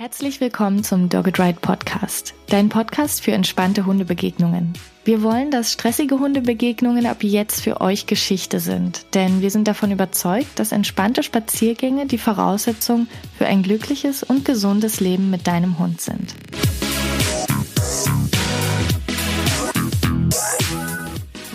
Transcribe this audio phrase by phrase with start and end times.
[0.00, 4.74] Herzlich willkommen zum Dogged Ride Podcast, dein Podcast für entspannte Hundebegegnungen.
[5.04, 9.90] Wir wollen, dass stressige Hundebegegnungen ab jetzt für euch Geschichte sind, denn wir sind davon
[9.90, 16.00] überzeugt, dass entspannte Spaziergänge die Voraussetzung für ein glückliches und gesundes Leben mit deinem Hund
[16.00, 16.32] sind.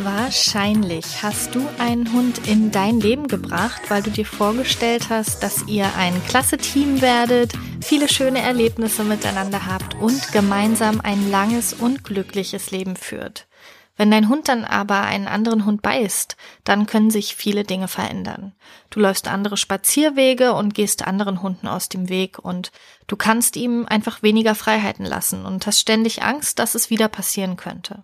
[0.03, 5.65] Wahrscheinlich hast du einen Hund in dein Leben gebracht, weil du dir vorgestellt hast, dass
[5.67, 12.03] ihr ein klasse Team werdet, viele schöne Erlebnisse miteinander habt und gemeinsam ein langes und
[12.03, 13.47] glückliches Leben führt.
[13.95, 18.53] Wenn dein Hund dann aber einen anderen Hund beißt, dann können sich viele Dinge verändern.
[18.89, 22.73] Du läufst andere Spazierwege und gehst anderen Hunden aus dem Weg und
[23.07, 27.55] du kannst ihm einfach weniger Freiheiten lassen und hast ständig Angst, dass es wieder passieren
[27.55, 28.03] könnte.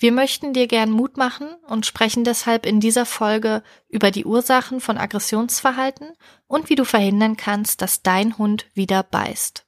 [0.00, 4.80] Wir möchten dir gern Mut machen und sprechen deshalb in dieser Folge über die Ursachen
[4.80, 6.14] von Aggressionsverhalten
[6.46, 9.66] und wie du verhindern kannst, dass dein Hund wieder beißt.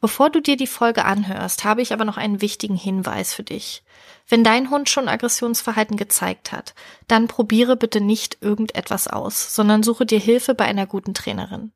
[0.00, 3.82] Bevor du dir die Folge anhörst, habe ich aber noch einen wichtigen Hinweis für dich.
[4.26, 6.74] Wenn dein Hund schon Aggressionsverhalten gezeigt hat,
[7.06, 11.72] dann probiere bitte nicht irgendetwas aus, sondern suche dir Hilfe bei einer guten Trainerin.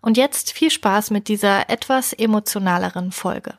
[0.00, 3.54] Und jetzt viel Spaß mit dieser etwas emotionaleren Folge.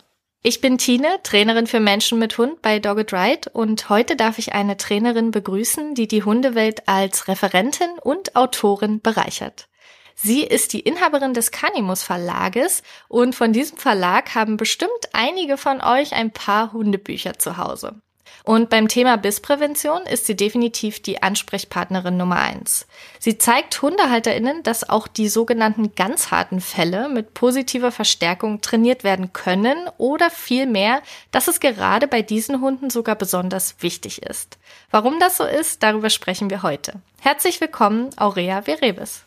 [0.48, 4.54] Ich bin Tine, Trainerin für Menschen mit Hund bei Dogged Ride und heute darf ich
[4.54, 9.68] eine Trainerin begrüßen, die die Hundewelt als Referentin und Autorin bereichert.
[10.14, 15.82] Sie ist die Inhaberin des Canimus Verlages und von diesem Verlag haben bestimmt einige von
[15.82, 18.00] euch ein paar Hundebücher zu Hause.
[18.46, 22.86] Und beim Thema Bissprävention ist sie definitiv die Ansprechpartnerin Nummer eins.
[23.18, 29.34] Sie zeigt HundehalterInnen, dass auch die sogenannten ganz harten Fälle mit positiver Verstärkung trainiert werden
[29.34, 34.60] können oder vielmehr, dass es gerade bei diesen Hunden sogar besonders wichtig ist.
[34.92, 37.02] Warum das so ist, darüber sprechen wir heute.
[37.22, 39.26] Herzlich willkommen, Aurea Verebes.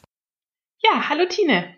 [0.80, 1.78] Ja, hallo Tine.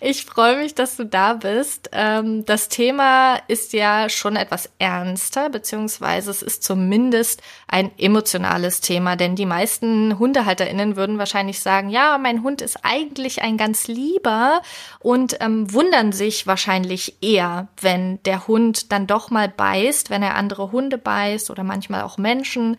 [0.00, 1.90] Ich freue mich, dass du da bist.
[1.92, 9.16] Ähm, das Thema ist ja schon etwas ernster, beziehungsweise es ist zumindest ein emotionales Thema,
[9.16, 14.62] denn die meisten HundehalterInnen würden wahrscheinlich sagen, ja, mein Hund ist eigentlich ein ganz lieber
[15.00, 20.36] und ähm, wundern sich wahrscheinlich eher, wenn der Hund dann doch mal beißt, wenn er
[20.36, 22.76] andere Hunde beißt oder manchmal auch Menschen.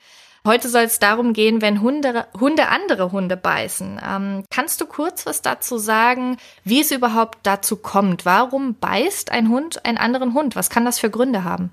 [0.49, 4.01] Heute soll es darum gehen, wenn Hunde, Hunde andere Hunde beißen.
[4.03, 8.25] Ähm, kannst du kurz was dazu sagen, wie es überhaupt dazu kommt?
[8.25, 10.55] Warum beißt ein Hund einen anderen Hund?
[10.55, 11.71] Was kann das für Gründe haben?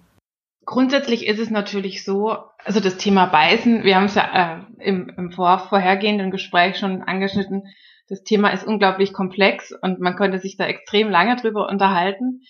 [0.66, 5.08] Grundsätzlich ist es natürlich so, also das Thema Beißen, wir haben es ja äh, im,
[5.16, 7.62] im vor, vorhergehenden Gespräch schon angeschnitten,
[8.10, 12.42] das Thema ist unglaublich komplex und man könnte sich da extrem lange drüber unterhalten.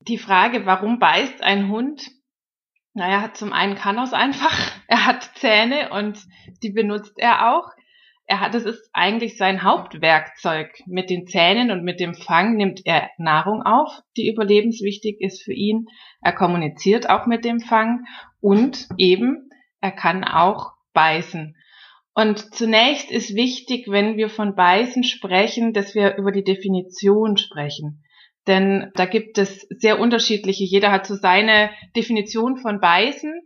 [0.00, 2.15] Die Frage, warum beißt ein Hund,
[2.96, 4.72] naja, zum einen kann er es einfach.
[4.88, 6.16] Er hat Zähne und
[6.62, 7.68] die benutzt er auch.
[8.24, 10.70] Er hat, das ist eigentlich sein Hauptwerkzeug.
[10.86, 15.52] Mit den Zähnen und mit dem Fang nimmt er Nahrung auf, die überlebenswichtig ist für
[15.52, 15.88] ihn.
[16.22, 18.06] Er kommuniziert auch mit dem Fang
[18.40, 21.56] und eben, er kann auch beißen.
[22.14, 28.04] Und zunächst ist wichtig, wenn wir von beißen sprechen, dass wir über die Definition sprechen.
[28.46, 33.42] Denn da gibt es sehr unterschiedliche, jeder hat so seine Definition von Beißen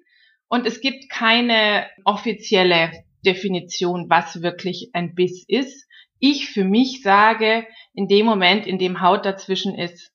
[0.48, 2.92] und es gibt keine offizielle
[3.24, 5.86] Definition, was wirklich ein Biss ist.
[6.18, 10.12] Ich für mich sage, in dem Moment, in dem Haut dazwischen ist,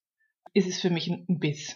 [0.54, 1.76] ist es für mich ein Biss.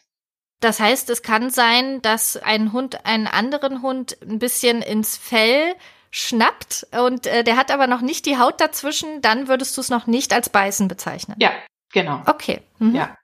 [0.59, 5.73] Das heißt, es kann sein, dass ein Hund einen anderen Hund ein bisschen ins Fell
[6.11, 9.89] schnappt und äh, der hat aber noch nicht die Haut dazwischen, dann würdest du es
[9.89, 11.37] noch nicht als Beißen bezeichnen.
[11.39, 11.51] Ja,
[11.93, 12.21] Genau.
[12.25, 12.61] Okay.
[12.79, 12.95] Mhm.
[12.95, 13.17] Ja,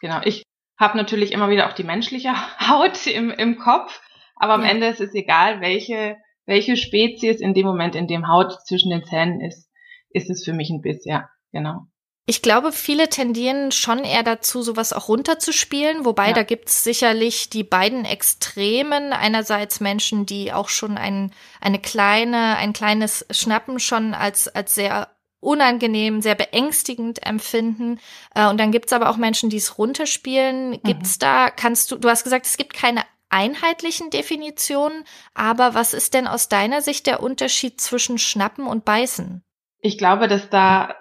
[0.00, 0.20] genau.
[0.24, 0.42] Ich
[0.78, 2.32] habe natürlich immer wieder auch die menschliche
[2.68, 4.00] Haut im, im Kopf,
[4.36, 4.70] aber am ja.
[4.70, 9.04] Ende ist es egal, welche, welche Spezies in dem Moment, in dem Haut zwischen den
[9.04, 9.70] Zähnen ist,
[10.10, 11.86] ist es für mich ein Biss, ja, genau.
[12.28, 16.32] Ich glaube, viele tendieren schon eher dazu, sowas auch runterzuspielen, wobei ja.
[16.32, 19.12] da gibt's sicherlich die beiden Extremen.
[19.12, 25.15] Einerseits Menschen, die auch schon ein, eine kleine, ein kleines Schnappen schon als, als sehr
[25.46, 28.00] unangenehm, sehr beängstigend empfinden.
[28.34, 30.80] Äh, und dann gibt's aber auch Menschen, die es runterspielen.
[30.82, 31.20] Gibt's mhm.
[31.20, 35.04] da, kannst du, du hast gesagt, es gibt keine einheitlichen Definitionen,
[35.34, 39.42] aber was ist denn aus deiner Sicht der Unterschied zwischen Schnappen und Beißen?
[39.80, 40.96] Ich glaube, dass da,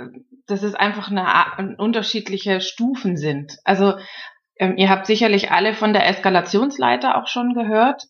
[0.48, 3.58] dass es einfach eine, unterschiedliche Stufen sind.
[3.64, 3.96] Also
[4.58, 8.04] ähm, ihr habt sicherlich alle von der Eskalationsleiter auch schon gehört,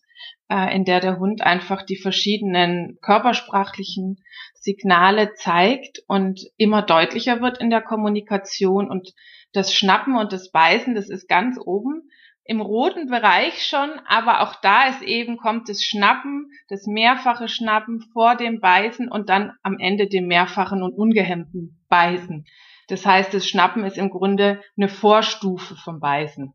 [0.48, 4.22] äh, in der der Hund einfach die verschiedenen körpersprachlichen
[4.54, 9.12] Signale zeigt und immer deutlicher wird in der Kommunikation und
[9.52, 12.10] das Schnappen und das Beißen, das ist ganz oben
[12.48, 18.00] im roten Bereich schon, aber auch da ist eben, kommt das Schnappen, das mehrfache Schnappen
[18.12, 22.44] vor dem Beißen und dann am Ende dem mehrfachen und ungehemmten Beißen.
[22.88, 26.54] Das heißt, das Schnappen ist im Grunde eine Vorstufe vom Beißen.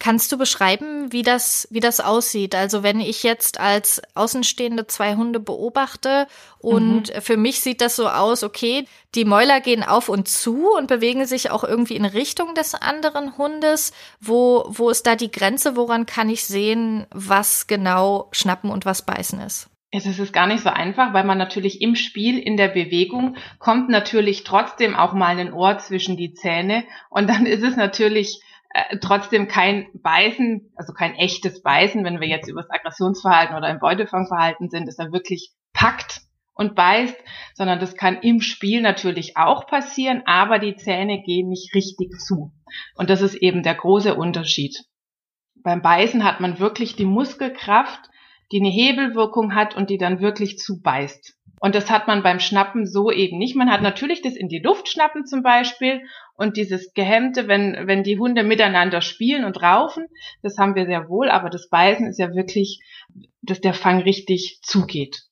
[0.00, 2.54] Kannst du beschreiben, wie das, wie das aussieht?
[2.54, 6.26] Also wenn ich jetzt als Außenstehende zwei Hunde beobachte
[6.58, 7.20] und mhm.
[7.20, 11.26] für mich sieht das so aus, okay, die Mäuler gehen auf und zu und bewegen
[11.26, 13.92] sich auch irgendwie in Richtung des anderen Hundes.
[14.22, 15.76] Wo, wo ist da die Grenze?
[15.76, 19.68] Woran kann ich sehen, was genau schnappen und was beißen ist?
[19.92, 23.90] Es ist gar nicht so einfach, weil man natürlich im Spiel, in der Bewegung, kommt
[23.90, 28.98] natürlich trotzdem auch mal ein Ohr zwischen die Zähne und dann ist es natürlich äh,
[28.98, 33.80] trotzdem kein Beißen, also kein echtes Beißen, wenn wir jetzt über das Aggressionsverhalten oder im
[33.80, 36.20] Beutefangverhalten sind, dass er wirklich packt
[36.54, 37.16] und beißt,
[37.54, 42.52] sondern das kann im Spiel natürlich auch passieren, aber die Zähne gehen nicht richtig zu.
[42.94, 44.84] Und das ist eben der große Unterschied.
[45.62, 48.08] Beim Beißen hat man wirklich die Muskelkraft,
[48.52, 51.34] die eine Hebelwirkung hat und die dann wirklich zubeißt.
[51.62, 53.54] Und das hat man beim Schnappen so eben nicht.
[53.54, 56.00] Man hat natürlich das in die Luft schnappen zum Beispiel
[56.34, 60.06] und dieses Gehemmte, wenn, wenn die Hunde miteinander spielen und raufen,
[60.42, 62.80] das haben wir sehr wohl, aber das Beißen ist ja wirklich,
[63.42, 65.24] dass der Fang richtig zugeht.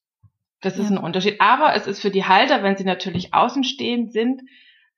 [0.60, 0.84] Das ja.
[0.84, 1.40] ist ein Unterschied.
[1.40, 4.42] Aber es ist für die Halter, wenn sie natürlich außenstehend sind,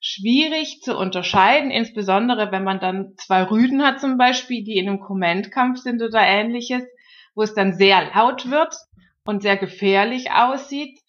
[0.01, 4.99] schwierig zu unterscheiden, insbesondere wenn man dann zwei Rüden hat zum Beispiel, die in einem
[4.99, 6.83] Kommentkampf sind oder ähnliches,
[7.37, 8.75] wo es dann sehr laut wird
[9.25, 11.00] und sehr gefährlich aussieht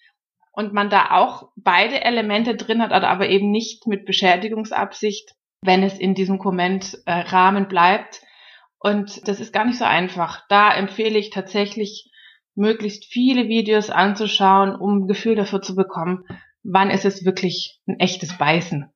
[0.51, 5.97] und man da auch beide Elemente drin hat, aber eben nicht mit Beschädigungsabsicht, wenn es
[5.97, 8.21] in diesem Kommentrahmen bleibt.
[8.79, 10.45] Und das ist gar nicht so einfach.
[10.49, 12.11] Da empfehle ich tatsächlich,
[12.55, 16.25] möglichst viele Videos anzuschauen, um ein Gefühl dafür zu bekommen,
[16.63, 18.91] wann ist es wirklich ein echtes Beißen.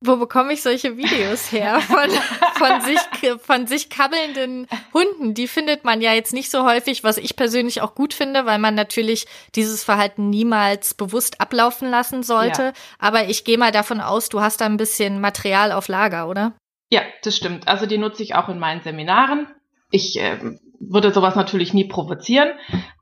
[0.00, 1.80] Wo bekomme ich solche Videos her?
[1.88, 2.10] Von,
[2.54, 2.98] von, sich,
[3.40, 5.34] von sich kabbelnden Hunden.
[5.34, 8.58] Die findet man ja jetzt nicht so häufig, was ich persönlich auch gut finde, weil
[8.58, 12.62] man natürlich dieses Verhalten niemals bewusst ablaufen lassen sollte.
[12.62, 12.72] Ja.
[12.98, 16.54] Aber ich gehe mal davon aus, du hast da ein bisschen Material auf Lager, oder?
[16.90, 17.68] Ja, das stimmt.
[17.68, 19.46] Also die nutze ich auch in meinen Seminaren.
[19.90, 20.38] Ich äh,
[20.80, 22.50] würde sowas natürlich nie provozieren,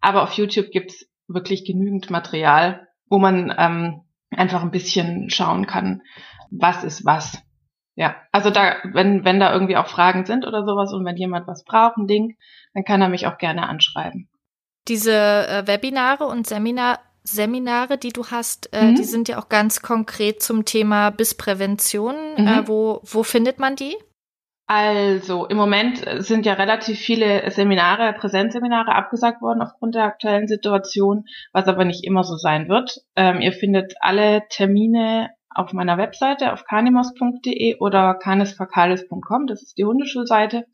[0.01, 6.03] aber auf YouTube gibt's wirklich genügend Material, wo man ähm, einfach ein bisschen schauen kann,
[6.51, 7.43] was ist was.
[7.97, 11.47] Ja, also da, wenn, wenn da irgendwie auch Fragen sind oder sowas und wenn jemand
[11.47, 12.37] was braucht, ein Ding,
[12.75, 14.29] dann kann er mich auch gerne anschreiben.
[14.87, 18.95] Diese äh, Webinare und Seminar, Seminare, die du hast, äh, mhm.
[18.97, 22.15] die sind ja auch ganz konkret zum Thema Bissprävention.
[22.37, 22.47] Mhm.
[22.47, 23.97] Äh, wo, wo findet man die?
[24.69, 31.25] Also im Moment sind ja relativ viele Seminare, Präsenzseminare abgesagt worden aufgrund der aktuellen Situation,
[31.53, 33.01] was aber nicht immer so sein wird.
[33.15, 39.85] Ähm, ihr findet alle Termine auf meiner Webseite auf canimos.de oder canisfacalis.com, das ist die
[39.85, 40.67] Hundeschulseite.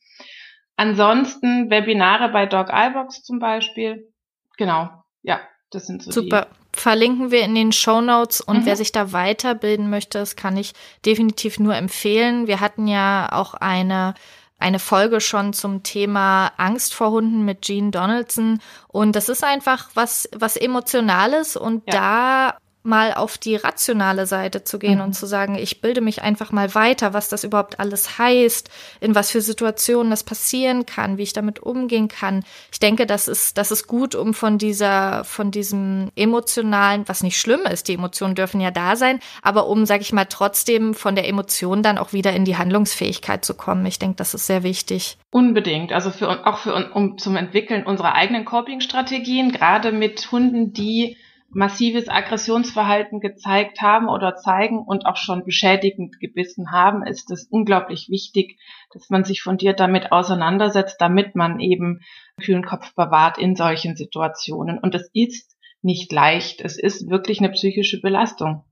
[0.77, 4.13] Ansonsten Webinare bei Dog iBox zum Beispiel.
[4.57, 4.91] Genau,
[5.23, 5.41] ja,
[5.71, 6.49] das sind so Super.
[6.51, 6.63] Die.
[6.75, 8.67] Verlinken wir in den Show Notes und mhm.
[8.67, 10.73] wer sich da weiterbilden möchte, das kann ich
[11.05, 12.47] definitiv nur empfehlen.
[12.47, 14.15] Wir hatten ja auch eine
[14.63, 18.61] eine Folge schon zum Thema Angst vor Hunden mit Jean Donaldson.
[18.87, 21.57] Und das ist einfach was, was Emotionales.
[21.57, 21.93] Und ja.
[21.93, 25.05] da mal auf die rationale Seite zu gehen mhm.
[25.05, 28.71] und zu sagen, ich bilde mich einfach mal weiter, was das überhaupt alles heißt,
[29.01, 32.45] in was für Situationen das passieren kann, wie ich damit umgehen kann.
[32.73, 37.39] Ich denke, das ist, das ist gut, um von dieser, von diesem emotionalen, was nicht
[37.39, 41.15] schlimm ist, die Emotionen dürfen ja da sein, aber um, sag ich mal, trotzdem von
[41.15, 43.87] der Emotion dann auch wieder in die Handlungsfähigkeit zu kommen.
[43.87, 45.19] Ich denke, das ist sehr wichtig.
[45.31, 45.93] Unbedingt.
[45.93, 51.17] Also für, auch für, um zum Entwickeln unserer eigenen Coping-Strategien, gerade mit Hunden, die
[51.55, 58.09] massives Aggressionsverhalten gezeigt haben oder zeigen und auch schon beschädigend gebissen haben, ist es unglaublich
[58.09, 58.59] wichtig,
[58.93, 62.01] dass man sich von dir damit auseinandersetzt, damit man eben
[62.41, 64.79] kühlen Kopf bewahrt in solchen Situationen.
[64.79, 66.61] Und es ist nicht leicht.
[66.61, 68.65] Es ist wirklich eine psychische Belastung.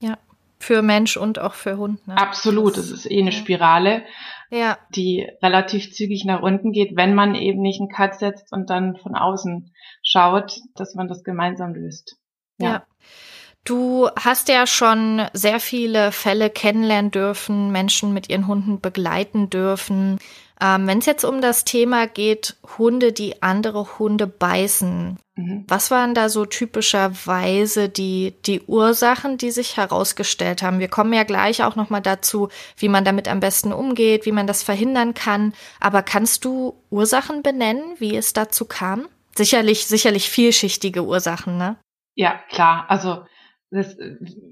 [0.00, 0.18] Ja,
[0.60, 2.06] für Mensch und auch für Hund.
[2.06, 2.16] Ne?
[2.16, 2.76] Absolut.
[2.76, 4.04] Es ist eh eine Spirale,
[4.50, 4.78] ja.
[4.94, 8.96] die relativ zügig nach unten geht, wenn man eben nicht einen Cut setzt und dann
[8.96, 12.16] von außen schaut, dass man das gemeinsam löst.
[12.58, 12.68] ja.
[12.68, 12.86] ja.
[13.64, 20.18] Du hast ja schon sehr viele Fälle kennenlernen dürfen, Menschen mit ihren Hunden begleiten dürfen.
[20.60, 25.64] Ähm, Wenn es jetzt um das Thema geht, Hunde, die andere Hunde beißen, mhm.
[25.66, 30.78] was waren da so typischerweise die, die Ursachen, die sich herausgestellt haben?
[30.78, 34.46] Wir kommen ja gleich auch nochmal dazu, wie man damit am besten umgeht, wie man
[34.46, 35.54] das verhindern kann.
[35.80, 39.08] Aber kannst du Ursachen benennen, wie es dazu kam?
[39.34, 41.76] Sicherlich, sicherlich vielschichtige Ursachen, ne?
[42.14, 42.84] Ja, klar.
[42.88, 43.24] Also
[43.70, 43.96] das,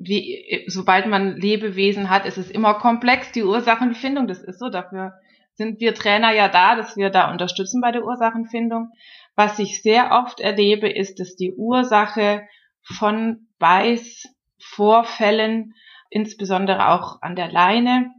[0.00, 4.28] wie, sobald man Lebewesen hat, ist es immer komplex, die Ursachenfindung.
[4.28, 4.70] Das ist so.
[4.70, 5.12] Dafür
[5.58, 8.92] sind wir Trainer ja da, dass wir da unterstützen bei der Ursachenfindung.
[9.34, 12.48] Was ich sehr oft erlebe, ist, dass die Ursache
[12.82, 15.74] von Beißvorfällen
[16.10, 18.10] insbesondere auch an der Leine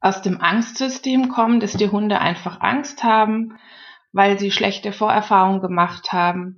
[0.00, 3.56] aus dem Angstsystem kommen, dass die Hunde einfach Angst haben,
[4.12, 6.56] weil sie schlechte Vorerfahrungen gemacht haben,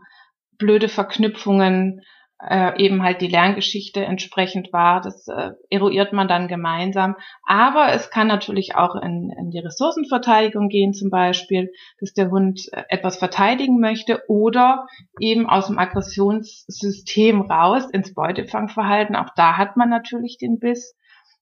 [0.56, 2.02] blöde Verknüpfungen,
[2.40, 5.00] äh, eben halt die Lerngeschichte entsprechend war.
[5.00, 7.16] Das äh, eruiert man dann gemeinsam.
[7.44, 12.68] Aber es kann natürlich auch in, in die Ressourcenverteidigung gehen zum Beispiel, dass der Hund
[12.72, 14.86] äh, etwas verteidigen möchte oder
[15.20, 19.16] eben aus dem Aggressionssystem raus ins Beutefangverhalten.
[19.16, 20.96] Auch da hat man natürlich den Biss,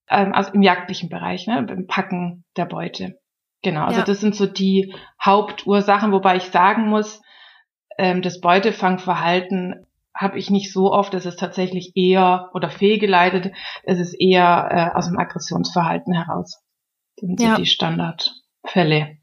[0.09, 3.19] ähm, also im jagdlichen Bereich, ne, beim Packen der Beute.
[3.63, 4.05] Genau, also ja.
[4.05, 7.21] das sind so die Hauptursachen, wobei ich sagen muss,
[7.99, 9.87] ähm, das Beutefangverhalten
[10.17, 13.55] habe ich nicht so oft, dass es tatsächlich eher oder fehlgeleitet,
[13.85, 16.63] es ist eher äh, aus dem Aggressionsverhalten heraus.
[17.17, 19.19] Das sind so die Standardfälle.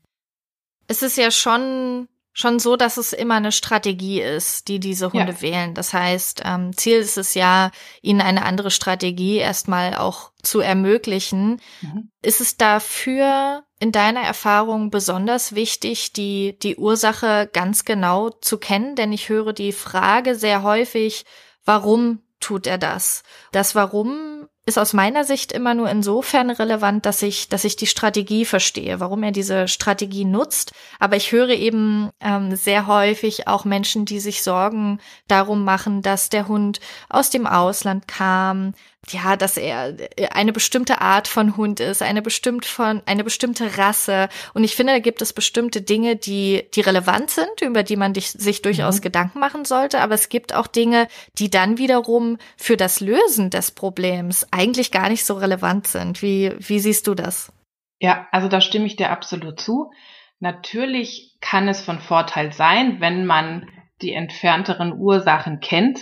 [0.87, 5.33] Es ist ja schon schon so, dass es immer eine Strategie ist, die diese Hunde
[5.33, 5.41] ja.
[5.41, 5.73] wählen.
[5.75, 7.69] Das heißt, ähm, Ziel ist es ja,
[8.01, 11.61] ihnen eine andere Strategie erstmal auch zu ermöglichen.
[11.81, 12.09] Mhm.
[12.23, 18.95] Ist es dafür in deiner Erfahrung besonders wichtig, die, die Ursache ganz genau zu kennen?
[18.95, 21.25] Denn ich höre die Frage sehr häufig,
[21.65, 23.23] warum tut er das?
[23.51, 27.87] Das Warum ist aus meiner Sicht immer nur insofern relevant, dass ich, dass ich die
[27.87, 30.71] Strategie verstehe, warum er diese Strategie nutzt.
[30.99, 36.29] Aber ich höre eben ähm, sehr häufig auch Menschen, die sich Sorgen darum machen, dass
[36.29, 38.73] der Hund aus dem Ausland kam,
[39.09, 43.77] ja, dass er äh, eine bestimmte Art von Hund ist, eine bestimmt von eine bestimmte
[43.77, 44.29] Rasse.
[44.53, 48.13] Und ich finde, da gibt es bestimmte Dinge, die die relevant sind, über die man
[48.13, 49.01] dich, sich durchaus mhm.
[49.01, 49.99] Gedanken machen sollte.
[49.99, 51.07] Aber es gibt auch Dinge,
[51.37, 56.21] die dann wiederum für das Lösen des Problems eigentlich gar nicht so relevant sind.
[56.21, 57.51] Wie wie siehst du das?
[57.99, 59.91] Ja, also da stimme ich dir absolut zu.
[60.39, 63.69] Natürlich kann es von Vorteil sein, wenn man
[64.01, 65.99] die entfernteren Ursachen kennt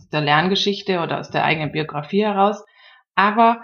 [0.00, 2.64] aus der Lerngeschichte oder aus der eigenen Biografie heraus.
[3.14, 3.60] Aber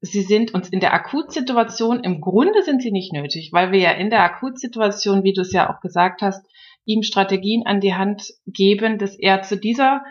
[0.00, 3.90] sie sind uns in der Akutsituation, im Grunde sind sie nicht nötig, weil wir ja
[3.90, 6.46] in der Akutsituation, wie du es ja auch gesagt hast,
[6.84, 10.02] ihm Strategien an die Hand geben, dass er zu dieser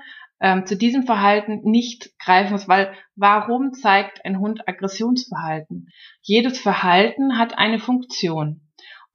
[0.41, 5.89] ähm, zu diesem Verhalten nicht greifen muss, weil warum zeigt ein Hund Aggressionsverhalten?
[6.21, 8.68] Jedes Verhalten hat eine Funktion.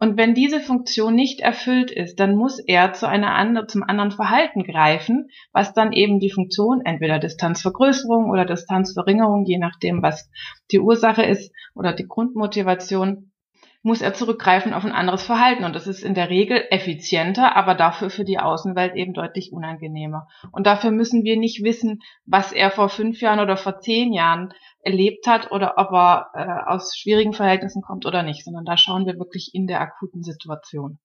[0.04, 4.11] Und wenn diese Funktion nicht erfüllt ist, dann muss er zu einer andere, zum anderen
[4.11, 10.30] Verhalten greifen, was dann eben die Funktion entweder Distanzvergrößerung oder Distanzverringerung, je nachdem, was
[10.70, 13.30] die Ursache ist oder die Grundmotivation,
[13.82, 15.64] muss er zurückgreifen auf ein anderes Verhalten.
[15.64, 20.28] Und das ist in der Regel effizienter, aber dafür für die Außenwelt eben deutlich unangenehmer.
[20.52, 24.52] Und dafür müssen wir nicht wissen, was er vor fünf Jahren oder vor zehn Jahren
[24.84, 29.06] erlebt hat oder ob er äh, aus schwierigen Verhältnissen kommt oder nicht, sondern da schauen
[29.06, 30.98] wir wirklich in der akuten Situation.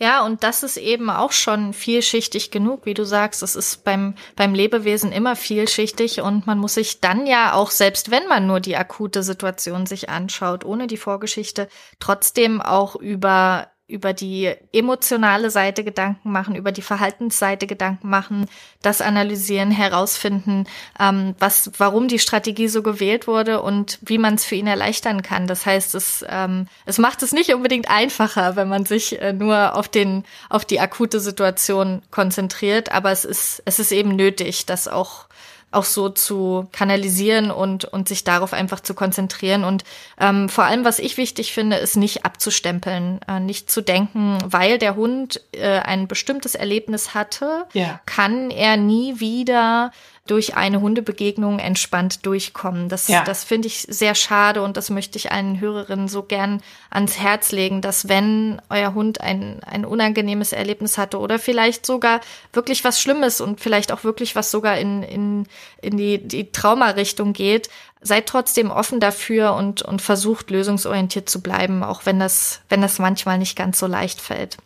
[0.00, 3.44] Ja, und das ist eben auch schon vielschichtig genug, wie du sagst.
[3.44, 8.10] Es ist beim, beim Lebewesen immer vielschichtig und man muss sich dann ja auch, selbst
[8.10, 11.68] wenn man nur die akute Situation sich anschaut, ohne die Vorgeschichte,
[12.00, 18.46] trotzdem auch über über die emotionale Seite Gedanken machen, über die Verhaltensseite Gedanken machen,
[18.80, 20.64] das analysieren, herausfinden,
[20.98, 25.20] ähm, was, warum die Strategie so gewählt wurde und wie man es für ihn erleichtern
[25.20, 25.46] kann.
[25.46, 29.76] Das heißt, es, ähm, es macht es nicht unbedingt einfacher, wenn man sich äh, nur
[29.76, 34.88] auf den, auf die akute Situation konzentriert, aber es ist, es ist eben nötig, dass
[34.88, 35.26] auch
[35.74, 39.64] auch so zu kanalisieren und, und sich darauf einfach zu konzentrieren.
[39.64, 39.84] Und
[40.18, 44.78] ähm, vor allem, was ich wichtig finde, ist nicht abzustempeln, äh, nicht zu denken, weil
[44.78, 48.00] der Hund äh, ein bestimmtes Erlebnis hatte, ja.
[48.06, 49.90] kann er nie wieder
[50.26, 52.88] durch eine Hundebegegnung entspannt durchkommen.
[52.88, 53.24] Das, ja.
[53.24, 57.52] das finde ich sehr schade und das möchte ich allen Hörerinnen so gern ans Herz
[57.52, 62.20] legen, dass wenn euer Hund ein, ein unangenehmes Erlebnis hatte oder vielleicht sogar
[62.54, 65.46] wirklich was Schlimmes und vielleicht auch wirklich was sogar in, in,
[65.82, 67.68] in die, die Traumarichtung geht,
[68.00, 72.98] seid trotzdem offen dafür und, und versucht lösungsorientiert zu bleiben, auch wenn das, wenn das
[72.98, 74.56] manchmal nicht ganz so leicht fällt.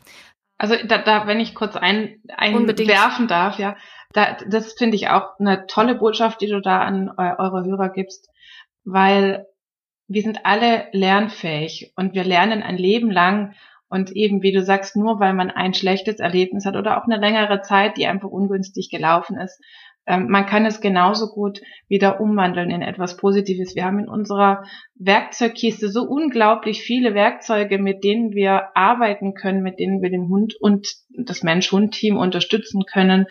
[0.57, 3.77] Also da, da wenn ich kurz ein, einwerfen darf, ja,
[4.13, 8.29] da, das finde ich auch eine tolle Botschaft, die du da an eure Hörer gibst,
[8.85, 9.47] weil
[10.09, 13.55] wir sind alle lernfähig und wir lernen ein Leben lang
[13.91, 17.19] und eben, wie du sagst, nur weil man ein schlechtes Erlebnis hat oder auch eine
[17.19, 19.61] längere Zeit, die einfach ungünstig gelaufen ist,
[20.07, 23.77] ähm, man kann es genauso gut wieder umwandeln in etwas Positives.
[23.77, 29.79] Wir haben in unserer Werkzeugkiste so unglaublich viele Werkzeuge, mit denen wir arbeiten können, mit
[29.79, 33.27] denen wir den Hund und das Mensch-Hund-Team unterstützen können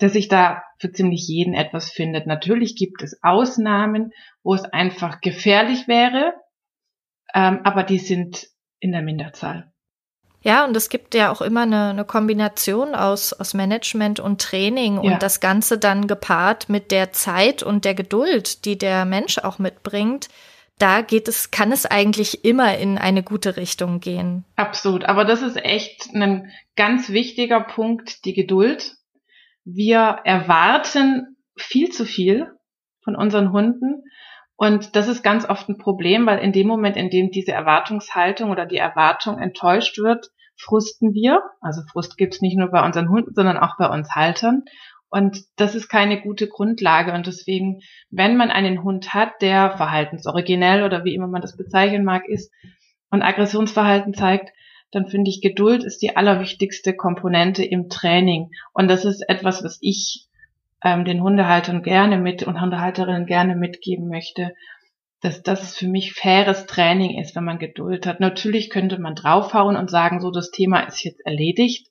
[0.00, 2.26] dass sich da für ziemlich jeden etwas findet.
[2.26, 6.34] Natürlich gibt es Ausnahmen, wo es einfach gefährlich wäre,
[7.34, 8.48] ähm, aber die sind
[8.80, 9.70] in der Minderzahl.
[10.42, 14.96] Ja, und es gibt ja auch immer eine, eine Kombination aus, aus Management und Training
[14.96, 15.18] und ja.
[15.18, 20.28] das Ganze dann gepaart mit der Zeit und der Geduld, die der Mensch auch mitbringt.
[20.78, 24.46] Da geht es, kann es eigentlich immer in eine gute Richtung gehen.
[24.56, 25.04] Absolut.
[25.04, 28.96] Aber das ist echt ein ganz wichtiger Punkt, die Geduld.
[29.72, 32.50] Wir erwarten viel zu viel
[33.04, 34.02] von unseren Hunden.
[34.56, 38.50] Und das ist ganz oft ein Problem, weil in dem Moment, in dem diese Erwartungshaltung
[38.50, 41.42] oder die Erwartung enttäuscht wird, frusten wir.
[41.60, 44.64] Also Frust gibt's nicht nur bei unseren Hunden, sondern auch bei uns Haltern.
[45.08, 47.12] Und das ist keine gute Grundlage.
[47.12, 52.04] Und deswegen, wenn man einen Hund hat, der verhaltensoriginell oder wie immer man das bezeichnen
[52.04, 52.52] mag, ist
[53.10, 54.52] und Aggressionsverhalten zeigt,
[54.90, 58.50] dann finde ich, Geduld ist die allerwichtigste Komponente im Training.
[58.72, 60.26] Und das ist etwas, was ich
[60.82, 64.54] ähm, den Hundehaltern gerne mit und Hundehalterinnen gerne mitgeben möchte,
[65.20, 68.20] dass das für mich faires Training ist, wenn man Geduld hat.
[68.20, 71.88] Natürlich könnte man draufhauen und sagen, so das Thema ist jetzt erledigt,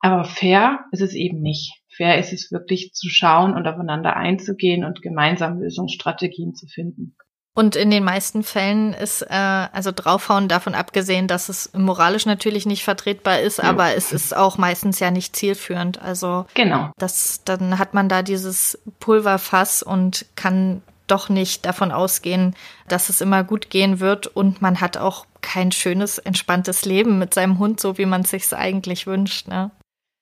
[0.00, 1.80] aber fair ist es eben nicht.
[1.88, 7.16] Fair ist es wirklich zu schauen und aufeinander einzugehen und gemeinsam Lösungsstrategien zu finden.
[7.58, 12.66] Und in den meisten Fällen ist äh, also draufhauen davon abgesehen, dass es moralisch natürlich
[12.66, 16.00] nicht vertretbar ist, aber es ist auch meistens ja nicht zielführend.
[16.00, 16.92] Also genau.
[16.98, 22.54] Das, dann hat man da dieses Pulverfass und kann doch nicht davon ausgehen,
[22.86, 27.34] dass es immer gut gehen wird und man hat auch kein schönes, entspanntes Leben mit
[27.34, 29.48] seinem Hund, so wie man es sich eigentlich wünscht.
[29.48, 29.72] Ne?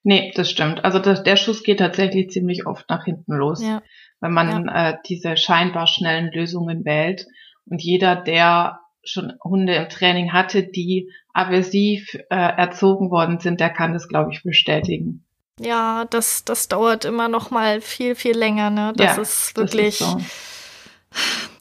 [0.05, 0.87] Nee, das stimmt.
[0.87, 3.63] Also das, der Schuss geht tatsächlich ziemlich oft nach hinten los.
[3.63, 3.83] Ja
[4.21, 4.91] wenn man ja.
[4.91, 7.27] äh, diese scheinbar schnellen Lösungen wählt.
[7.67, 13.71] Und jeder, der schon Hunde im Training hatte, die aversiv äh, erzogen worden sind, der
[13.71, 15.25] kann das, glaube ich, bestätigen.
[15.61, 18.71] Ja, das, das dauert immer noch mal viel, viel länger.
[18.71, 18.93] Ne?
[18.97, 19.99] Das ja, ist wirklich.
[19.99, 20.27] Das ist so.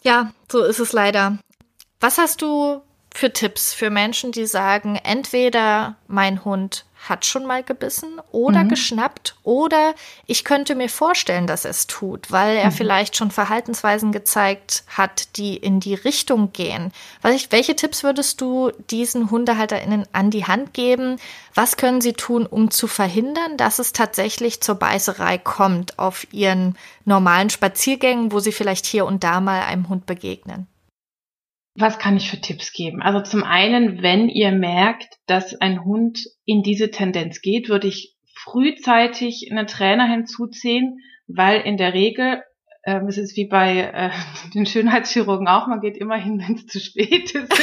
[0.03, 1.37] Ja, so ist es leider.
[1.99, 2.81] Was hast du
[3.13, 8.69] für Tipps für Menschen, die sagen, entweder mein Hund hat schon mal gebissen oder mhm.
[8.69, 9.93] geschnappt oder
[10.25, 12.73] ich könnte mir vorstellen, dass er es tut, weil er mhm.
[12.73, 16.91] vielleicht schon Verhaltensweisen gezeigt hat, die in die Richtung gehen.
[17.21, 21.17] Welche Tipps würdest du diesen HundehalterInnen an die Hand geben?
[21.53, 26.77] Was können sie tun, um zu verhindern, dass es tatsächlich zur Beißerei kommt auf ihren
[27.05, 30.67] normalen Spaziergängen, wo sie vielleicht hier und da mal einem Hund begegnen?
[31.77, 33.01] Was kann ich für Tipps geben?
[33.01, 38.15] Also zum einen, wenn ihr merkt, dass ein Hund in diese Tendenz geht, würde ich
[38.33, 42.41] frühzeitig einen Trainer hinzuziehen, weil in der Regel,
[42.83, 44.11] äh, es ist wie bei äh,
[44.53, 47.53] den Schönheitschirurgen auch, man geht immer hin, wenn es zu spät ist.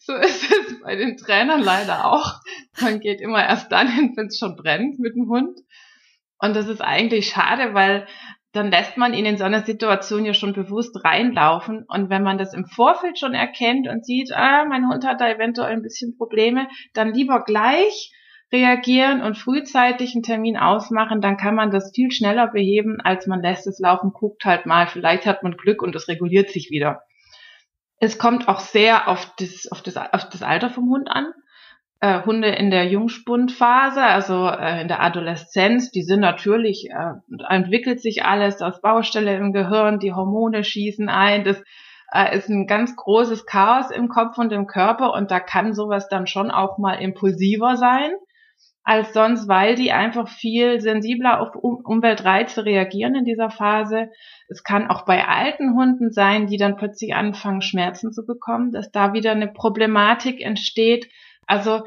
[0.00, 2.40] so ist es bei den Trainern leider auch.
[2.78, 5.58] Man geht immer erst dann hin, wenn es schon brennt mit dem Hund.
[6.40, 8.06] Und das ist eigentlich schade, weil
[8.52, 11.84] dann lässt man ihn in so einer Situation ja schon bewusst reinlaufen.
[11.88, 15.28] Und wenn man das im Vorfeld schon erkennt und sieht, ah, mein Hund hat da
[15.28, 18.12] eventuell ein bisschen Probleme, dann lieber gleich
[18.50, 23.42] reagieren und frühzeitig einen Termin ausmachen, dann kann man das viel schneller beheben, als man
[23.42, 27.02] lässt es laufen, guckt halt mal, vielleicht hat man Glück und es reguliert sich wieder.
[28.00, 31.26] Es kommt auch sehr auf das, auf das, auf das Alter vom Hund an
[32.00, 37.14] äh, Hunde in der Jungspundphase, also äh, in der Adoleszenz, die sind natürlich, äh,
[37.48, 41.62] entwickelt sich alles aus Baustelle im Gehirn, die Hormone schießen ein, das
[42.12, 46.08] äh, ist ein ganz großes Chaos im Kopf und im Körper und da kann sowas
[46.08, 48.12] dann schon auch mal impulsiver sein
[48.84, 54.08] als sonst, weil die einfach viel sensibler auf um Umweltreize reagieren in dieser Phase.
[54.48, 58.90] Es kann auch bei alten Hunden sein, die dann plötzlich anfangen, Schmerzen zu bekommen, dass
[58.90, 61.10] da wieder eine Problematik entsteht,
[61.48, 61.84] also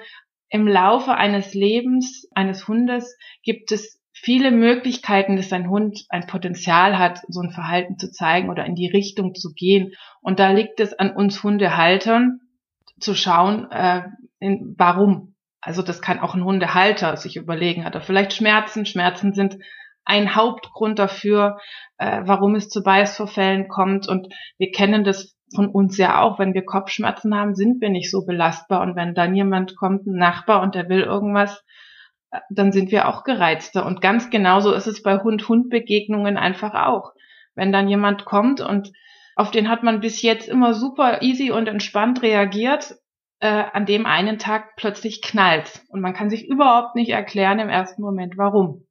[0.50, 7.00] im Laufe eines Lebens eines Hundes gibt es viele Möglichkeiten, dass ein Hund ein Potenzial
[7.00, 9.94] hat, so ein Verhalten zu zeigen oder in die Richtung zu gehen.
[10.22, 12.42] Und da liegt es an uns Hundehaltern
[13.00, 14.04] zu schauen, äh,
[14.40, 15.36] in, warum.
[15.62, 17.86] Also das kann auch ein Hundehalter sich überlegen.
[17.86, 18.86] Hat er vielleicht Schmerzen?
[18.86, 19.58] Schmerzen sind
[20.04, 21.60] ein Hauptgrund dafür,
[21.98, 24.08] äh, warum es zu Beißvorfällen kommt.
[24.08, 28.10] Und wir kennen das von uns ja auch, wenn wir Kopfschmerzen haben, sind wir nicht
[28.10, 28.82] so belastbar.
[28.82, 31.64] Und wenn dann jemand kommt, ein Nachbar, und der will irgendwas,
[32.32, 33.86] äh, dann sind wir auch gereizter.
[33.86, 37.14] Und ganz genauso ist es bei Hund-Hund-Begegnungen einfach auch.
[37.56, 38.92] Wenn dann jemand kommt und
[39.36, 42.96] auf den hat man bis jetzt immer super easy und entspannt reagiert,
[43.40, 45.82] äh, an dem einen Tag plötzlich knallt.
[45.90, 48.86] Und man kann sich überhaupt nicht erklären im ersten Moment, warum.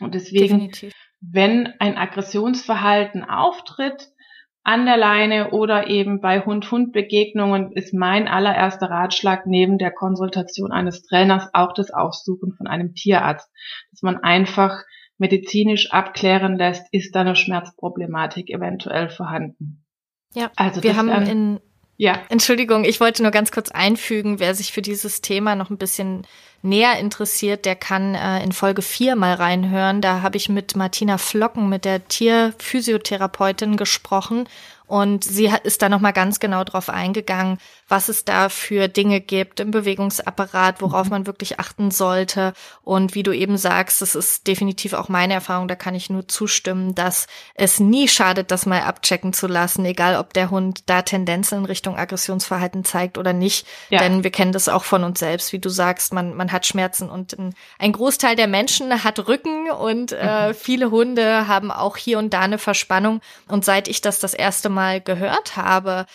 [0.00, 0.92] Und deswegen, Definitiv.
[1.20, 4.10] wenn ein Aggressionsverhalten auftritt,
[4.64, 11.02] an der Leine oder eben bei Hund-Hund-Begegnungen ist mein allererster Ratschlag neben der Konsultation eines
[11.02, 13.50] Trainers auch das Aufsuchen von einem Tierarzt,
[13.90, 14.82] dass man einfach
[15.16, 19.84] medizinisch abklären lässt, ist da eine Schmerzproblematik eventuell vorhanden.
[20.34, 21.60] Ja, also wir haben in
[22.00, 22.22] Ja.
[22.28, 26.26] Entschuldigung, ich wollte nur ganz kurz einfügen, wer sich für dieses Thema noch ein bisschen
[26.62, 30.00] näher interessiert, der kann äh, in Folge 4 mal reinhören.
[30.00, 34.48] Da habe ich mit Martina Flocken, mit der Tierphysiotherapeutin gesprochen
[34.88, 39.60] und sie ist da nochmal ganz genau drauf eingegangen, was es da für Dinge gibt
[39.60, 41.10] im Bewegungsapparat, worauf mhm.
[41.10, 42.54] man wirklich achten sollte.
[42.84, 46.26] Und wie du eben sagst, das ist definitiv auch meine Erfahrung, da kann ich nur
[46.26, 51.02] zustimmen, dass es nie schadet, das mal abchecken zu lassen, egal ob der Hund da
[51.02, 53.66] Tendenzen in Richtung Aggressionsverhalten zeigt oder nicht.
[53.90, 53.98] Ja.
[53.98, 57.10] Denn wir kennen das auch von uns selbst, wie du sagst, man, man hat Schmerzen
[57.10, 57.36] und
[57.78, 60.54] ein Großteil der Menschen hat Rücken und äh, mhm.
[60.54, 63.20] viele Hunde haben auch hier und da eine Verspannung.
[63.48, 66.06] Und seit ich das das erste mal gehört habe,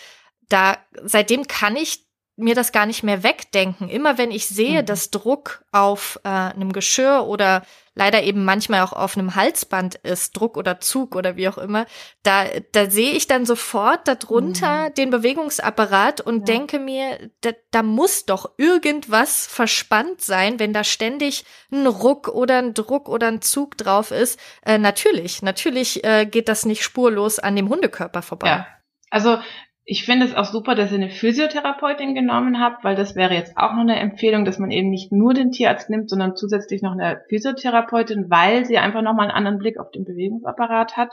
[0.48, 2.04] da seitdem kann ich
[2.36, 3.88] mir das gar nicht mehr wegdenken.
[3.88, 4.86] Immer wenn ich sehe, mhm.
[4.86, 7.62] dass Druck auf äh, einem Geschirr oder
[7.94, 11.86] leider eben manchmal auch auf einem Halsband ist, Druck oder Zug oder wie auch immer,
[12.24, 14.94] da, da sehe ich dann sofort darunter mhm.
[14.94, 16.56] den Bewegungsapparat und ja.
[16.56, 22.58] denke mir, da, da muss doch irgendwas verspannt sein, wenn da ständig ein Ruck oder
[22.58, 24.40] ein Druck oder ein Zug drauf ist.
[24.66, 28.48] Äh, natürlich, natürlich äh, geht das nicht spurlos an dem Hundekörper vorbei.
[28.48, 28.66] Ja.
[29.10, 29.38] Also
[29.86, 33.56] ich finde es auch super, dass ihr eine Physiotherapeutin genommen habt, weil das wäre jetzt
[33.56, 36.92] auch noch eine Empfehlung, dass man eben nicht nur den Tierarzt nimmt, sondern zusätzlich noch
[36.92, 41.10] eine Physiotherapeutin, weil sie einfach nochmal einen anderen Blick auf den Bewegungsapparat hat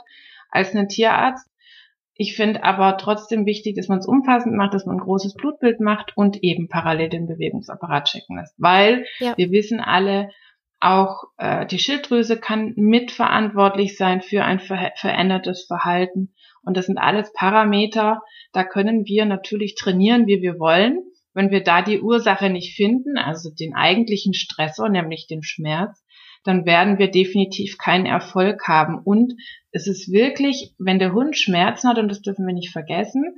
[0.50, 1.48] als ein Tierarzt.
[2.14, 5.80] Ich finde aber trotzdem wichtig, dass man es umfassend macht, dass man ein großes Blutbild
[5.80, 8.54] macht und eben parallel den Bewegungsapparat checken lässt.
[8.58, 9.34] Weil ja.
[9.36, 10.30] wir wissen alle,
[10.80, 16.34] auch äh, die Schilddrüse kann mitverantwortlich sein für ein ver verändertes Verhalten.
[16.64, 18.20] Und das sind alles Parameter,
[18.52, 21.02] da können wir natürlich trainieren, wie wir wollen.
[21.34, 26.04] Wenn wir da die Ursache nicht finden, also den eigentlichen Stressor, nämlich den Schmerz,
[26.44, 28.98] dann werden wir definitiv keinen Erfolg haben.
[29.02, 29.34] Und
[29.70, 33.36] es ist wirklich, wenn der Hund Schmerzen hat, und das dürfen wir nicht vergessen,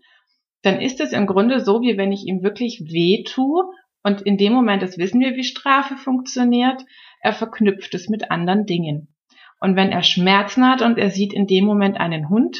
[0.62, 3.64] dann ist es im Grunde so, wie wenn ich ihm wirklich weh tue.
[4.02, 6.82] Und in dem Moment, das wissen wir, wie Strafe funktioniert,
[7.20, 9.14] er verknüpft es mit anderen Dingen.
[9.60, 12.58] Und wenn er Schmerzen hat und er sieht in dem Moment einen Hund,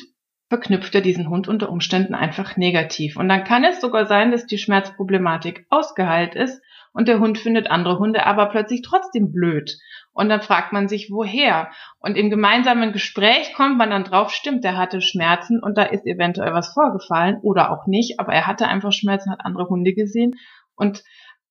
[0.49, 3.17] verknüpft er diesen Hund unter Umständen einfach negativ.
[3.17, 7.71] Und dann kann es sogar sein, dass die Schmerzproblematik ausgeheilt ist und der Hund findet
[7.71, 9.77] andere Hunde aber plötzlich trotzdem blöd.
[10.13, 11.71] Und dann fragt man sich, woher?
[11.99, 16.07] Und im gemeinsamen Gespräch kommt man dann drauf, stimmt, der hatte Schmerzen und da ist
[16.07, 20.37] eventuell was vorgefallen oder auch nicht, aber er hatte einfach Schmerzen, hat andere Hunde gesehen.
[20.77, 21.03] Und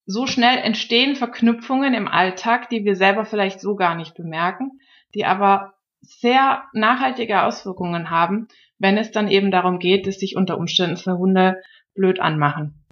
[0.05, 4.79] so schnell entstehen Verknüpfungen im Alltag, die wir selber vielleicht so gar nicht bemerken,
[5.13, 8.47] die aber sehr nachhaltige Auswirkungen haben,
[8.83, 11.61] wenn es dann eben darum geht, dass sich unter Umständen zwei Hunde
[11.95, 12.85] blöd anmachen.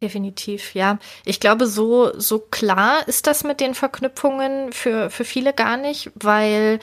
[0.00, 0.98] Definitiv, ja.
[1.24, 6.12] Ich glaube, so, so klar ist das mit den Verknüpfungen für, für viele gar nicht,
[6.14, 6.78] weil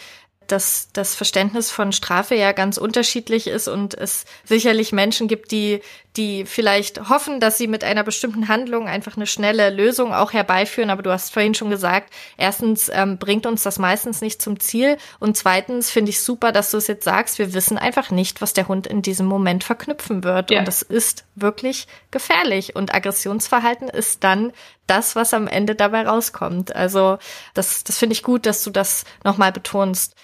[0.48, 5.82] dass das Verständnis von Strafe ja ganz unterschiedlich ist und es sicherlich Menschen gibt, die,
[6.18, 10.90] die vielleicht hoffen, dass sie mit einer bestimmten Handlung einfach eine schnelle Lösung auch herbeiführen.
[10.90, 14.98] Aber du hast vorhin schon gesagt, erstens ähm, bringt uns das meistens nicht zum Ziel
[15.20, 17.40] und zweitens finde ich super, dass du es jetzt sagst.
[17.40, 20.52] Wir wissen einfach nicht, was der Hund in diesem Moment verknüpfen wird.
[20.52, 20.60] Ja.
[20.60, 22.76] Und das ist wirklich gefährlich.
[22.76, 24.52] Und Aggressionsverhalten ist dann
[24.88, 26.76] das, was am Ende dabei rauskommt.
[26.76, 27.18] Also
[27.54, 30.16] das, das finde ich gut, dass du das nochmal betonst.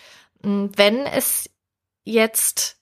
[0.44, 1.50] Hm, wenn es
[2.04, 2.78] jetzt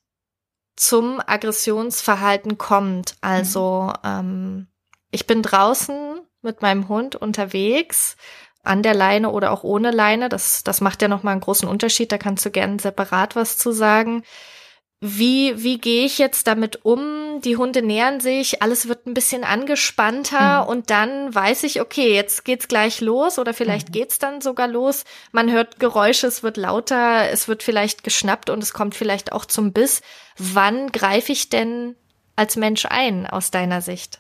[0.76, 4.10] zum Aggressionsverhalten kommt, also mhm.
[4.10, 4.68] ähm,
[5.12, 8.16] ich bin draußen mit meinem Hund unterwegs,
[8.64, 12.12] an der Leine oder auch ohne Leine, das, das macht ja nochmal einen großen Unterschied,
[12.12, 14.24] da kannst du gerne separat was zu sagen
[15.02, 17.40] wie, wie gehe ich jetzt damit um?
[17.42, 20.70] Die Hunde nähern sich, alles wird ein bisschen angespannter mhm.
[20.70, 23.94] und dann weiß ich, okay, jetzt geht's gleich los oder vielleicht mhm.
[23.94, 25.06] geht's dann sogar los.
[25.32, 29.46] Man hört Geräusche, es wird lauter, es wird vielleicht geschnappt und es kommt vielleicht auch
[29.46, 30.02] zum Biss.
[30.38, 31.96] Wann greife ich denn
[32.36, 34.20] als Mensch ein aus deiner Sicht?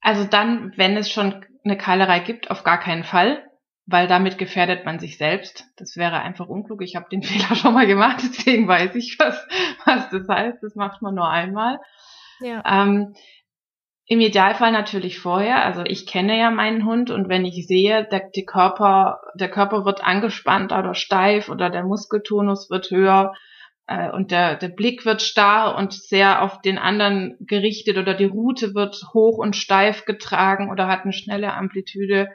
[0.00, 3.48] Also dann, wenn es schon eine Keilerei gibt, auf gar keinen Fall
[3.92, 5.66] weil damit gefährdet man sich selbst.
[5.76, 6.82] Das wäre einfach unklug.
[6.82, 9.46] Ich habe den Fehler schon mal gemacht, deswegen weiß ich, was,
[9.84, 10.62] was das heißt.
[10.62, 11.78] Das macht man nur einmal.
[12.40, 12.62] Ja.
[12.66, 13.14] Ähm,
[14.06, 15.64] Im Idealfall natürlich vorher.
[15.64, 19.84] Also ich kenne ja meinen Hund und wenn ich sehe, der, die Körper, der Körper
[19.84, 23.34] wird angespannt oder steif oder der Muskeltonus wird höher
[23.86, 28.24] äh, und der, der Blick wird starr und sehr auf den anderen gerichtet oder die
[28.24, 32.28] Rute wird hoch und steif getragen oder hat eine schnelle Amplitude,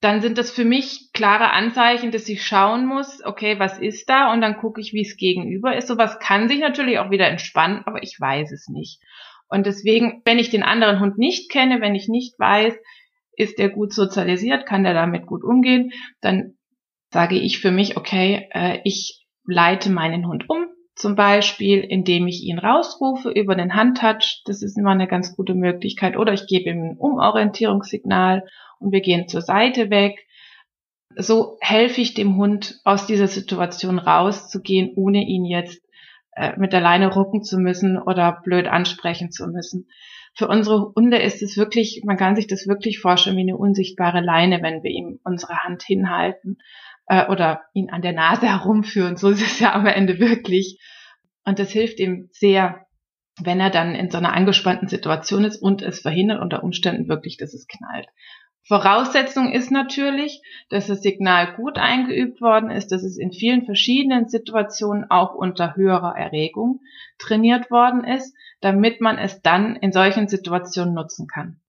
[0.00, 4.32] dann sind das für mich klare Anzeichen, dass ich schauen muss, okay, was ist da?
[4.32, 5.88] Und dann gucke ich, wie es gegenüber ist.
[5.88, 9.00] Sowas kann sich natürlich auch wieder entspannen, aber ich weiß es nicht.
[9.48, 12.74] Und deswegen, wenn ich den anderen Hund nicht kenne, wenn ich nicht weiß,
[13.32, 16.58] ist er gut sozialisiert, kann der damit gut umgehen, dann
[17.10, 20.67] sage ich für mich, okay, äh, ich leite meinen Hund um
[20.98, 24.42] Zum Beispiel, indem ich ihn rausrufe über den Handtouch.
[24.46, 26.16] Das ist immer eine ganz gute Möglichkeit.
[26.16, 28.44] Oder ich gebe ihm ein Umorientierungssignal
[28.80, 30.26] und wir gehen zur Seite weg.
[31.14, 35.80] So helfe ich dem Hund aus dieser Situation rauszugehen, ohne ihn jetzt
[36.32, 39.86] äh, mit der Leine rucken zu müssen oder blöd ansprechen zu müssen.
[40.34, 44.20] Für unsere Hunde ist es wirklich, man kann sich das wirklich vorstellen wie eine unsichtbare
[44.20, 46.58] Leine, wenn wir ihm unsere Hand hinhalten
[47.08, 49.16] äh, oder ihn an der Nase herumführen.
[49.16, 50.78] So ist es ja am Ende wirklich.
[51.44, 52.86] Und das hilft ihm sehr,
[53.40, 57.36] wenn er dann in so einer angespannten Situation ist und es verhindert unter Umständen wirklich,
[57.36, 58.06] dass es knallt.
[58.66, 64.28] Voraussetzung ist natürlich, dass das Signal gut eingeübt worden ist, dass es in vielen verschiedenen
[64.28, 66.80] Situationen auch unter höherer Erregung
[67.16, 71.60] trainiert worden ist, damit man es dann in solchen Situationen nutzen kann.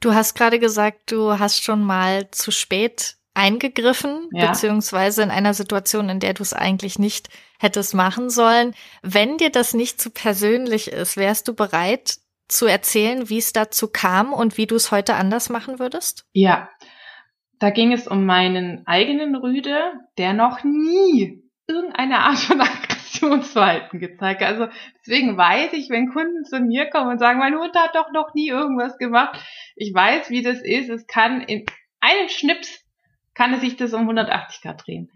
[0.00, 4.46] Du hast gerade gesagt, du hast schon mal zu spät eingegriffen, ja.
[4.46, 8.74] beziehungsweise in einer Situation, in der du es eigentlich nicht hättest machen sollen.
[9.02, 12.14] Wenn dir das nicht zu persönlich ist, wärst du bereit
[12.48, 16.26] zu erzählen, wie es dazu kam und wie du es heute anders machen würdest?
[16.32, 16.68] Ja,
[17.58, 19.78] da ging es um meinen eigenen Rüde,
[20.18, 22.60] der noch nie irgendeine Art von
[23.14, 24.48] Aggressionsverhalten gezeigt hat.
[24.48, 24.68] Also
[25.00, 28.34] deswegen weiß ich, wenn Kunden zu mir kommen und sagen, mein Hund hat doch noch
[28.34, 29.40] nie irgendwas gemacht.
[29.76, 30.90] Ich weiß, wie das ist.
[30.90, 31.64] Es kann in
[32.00, 32.83] einem Schnips
[33.34, 35.10] kann es sich das um 180 Grad drehen.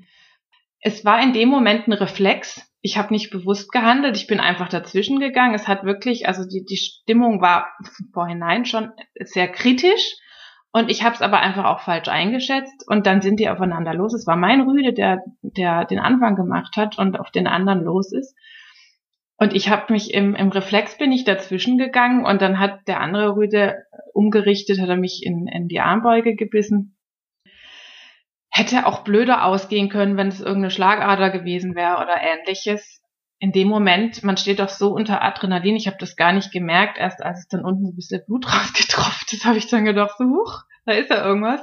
[0.80, 2.64] Es war in dem Moment ein Reflex.
[2.80, 5.54] Ich habe nicht bewusst gehandelt, ich bin einfach dazwischen gegangen.
[5.54, 7.72] Es hat wirklich, also die, die Stimmung war
[8.12, 10.14] vorhinein schon sehr kritisch
[10.70, 14.14] und ich habe es aber einfach auch falsch eingeschätzt und dann sind die aufeinander los.
[14.14, 18.12] Es war mein Rüde, der, der den Anfang gemacht hat und auf den anderen los
[18.12, 18.36] ist.
[19.38, 23.00] Und ich habe mich im, im Reflex bin ich dazwischen gegangen und dann hat der
[23.00, 23.76] andere Rüde
[24.12, 26.97] umgerichtet, hat er mich in, in die Armbeuge gebissen
[28.58, 33.00] hätte auch blöder ausgehen können, wenn es irgendeine Schlagader gewesen wäre oder ähnliches.
[33.38, 36.98] In dem Moment, man steht doch so unter Adrenalin, ich habe das gar nicht gemerkt,
[36.98, 40.24] erst als es dann unten ein bisschen Blut rausgetropft ist, habe ich dann gedacht, so,
[40.24, 41.60] huch, da ist ja irgendwas.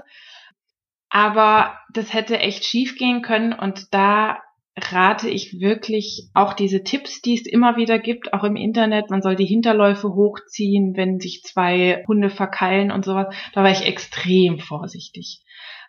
[1.09, 4.39] Aber das hätte echt schief gehen können und da
[4.77, 9.09] rate ich wirklich auch diese Tipps, die es immer wieder gibt, auch im Internet.
[9.09, 13.33] Man soll die Hinterläufe hochziehen, wenn sich zwei Hunde verkeilen und sowas.
[13.53, 15.41] Da war ich extrem vorsichtig.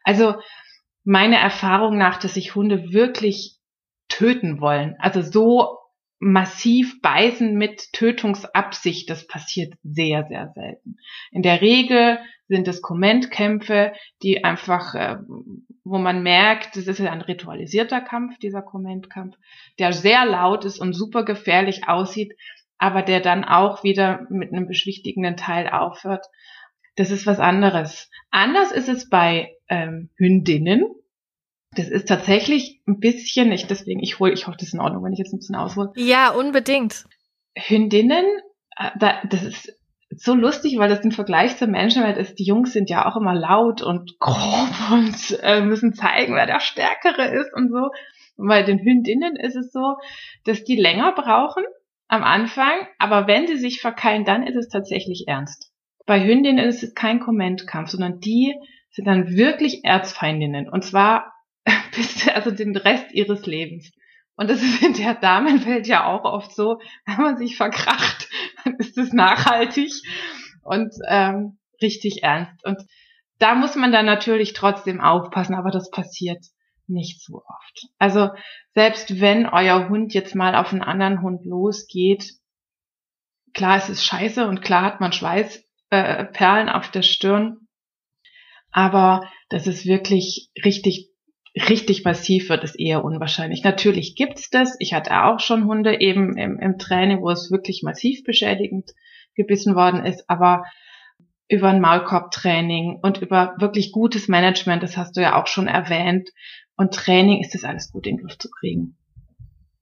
[0.04, 0.36] Also
[1.06, 3.56] meiner Erfahrung nach, dass sich Hunde wirklich
[4.08, 4.96] töten wollen.
[4.98, 5.78] Also so
[6.18, 10.96] massiv beißen mit Tötungsabsicht, das passiert sehr, sehr selten.
[11.30, 13.92] In der Regel sind es Kommentkämpfe,
[14.22, 15.18] die einfach, äh,
[15.84, 19.36] wo man merkt, das ist ein ritualisierter Kampf, dieser Kommentkampf,
[19.78, 22.34] der sehr laut ist und super gefährlich aussieht,
[22.78, 26.26] aber der dann auch wieder mit einem beschwichtigenden Teil aufhört.
[26.96, 28.10] Das ist was anderes.
[28.30, 30.84] Anders ist es bei ähm, Hündinnen.
[31.72, 35.04] Das ist tatsächlich ein bisschen, ich deswegen, ich hole, ich hoffe, das ist in Ordnung,
[35.04, 35.92] wenn ich jetzt ein bisschen aushole.
[35.96, 37.04] Ja, unbedingt.
[37.54, 38.24] Hündinnen,
[38.76, 38.90] äh,
[39.28, 39.78] das ist
[40.10, 43.34] so lustig, weil das im Vergleich zur Menschenwelt ist, die Jungs sind ja auch immer
[43.34, 47.90] laut und grob und äh, müssen zeigen, wer der Stärkere ist und so.
[48.36, 49.96] Und bei den Hündinnen ist es so,
[50.44, 51.64] dass die länger brauchen
[52.08, 55.72] am Anfang, aber wenn sie sich verkeilen, dann ist es tatsächlich ernst.
[56.06, 58.54] Bei Hündinnen ist es kein Kommentkampf, sondern die
[58.96, 60.68] sind dann wirklich Erzfeindinnen.
[60.68, 61.34] Und zwar
[61.94, 63.92] bis, also den Rest ihres Lebens.
[64.36, 68.28] Und das ist in der Damenwelt ja auch oft so, wenn man sich verkracht,
[68.64, 69.92] dann ist es nachhaltig
[70.62, 72.64] und ähm, richtig ernst.
[72.64, 72.80] Und
[73.38, 76.42] da muss man dann natürlich trotzdem aufpassen, aber das passiert
[76.86, 77.88] nicht so oft.
[77.98, 78.30] Also
[78.74, 82.32] selbst wenn euer Hund jetzt mal auf einen anderen Hund losgeht,
[83.52, 87.65] klar es ist scheiße und klar hat man Schweißperlen äh, auf der Stirn,
[88.76, 91.08] aber das ist wirklich richtig,
[91.56, 93.64] richtig massiv wird es eher unwahrscheinlich.
[93.64, 94.76] Natürlich gibt's das.
[94.80, 98.90] Ich hatte auch schon Hunde eben im, im Training, wo es wirklich massiv beschädigend
[99.34, 100.64] gebissen worden ist, aber
[101.48, 106.28] über ein Maulkorbtraining und über wirklich gutes Management, das hast du ja auch schon erwähnt,
[106.76, 108.98] und Training ist das alles gut in den Griff zu kriegen.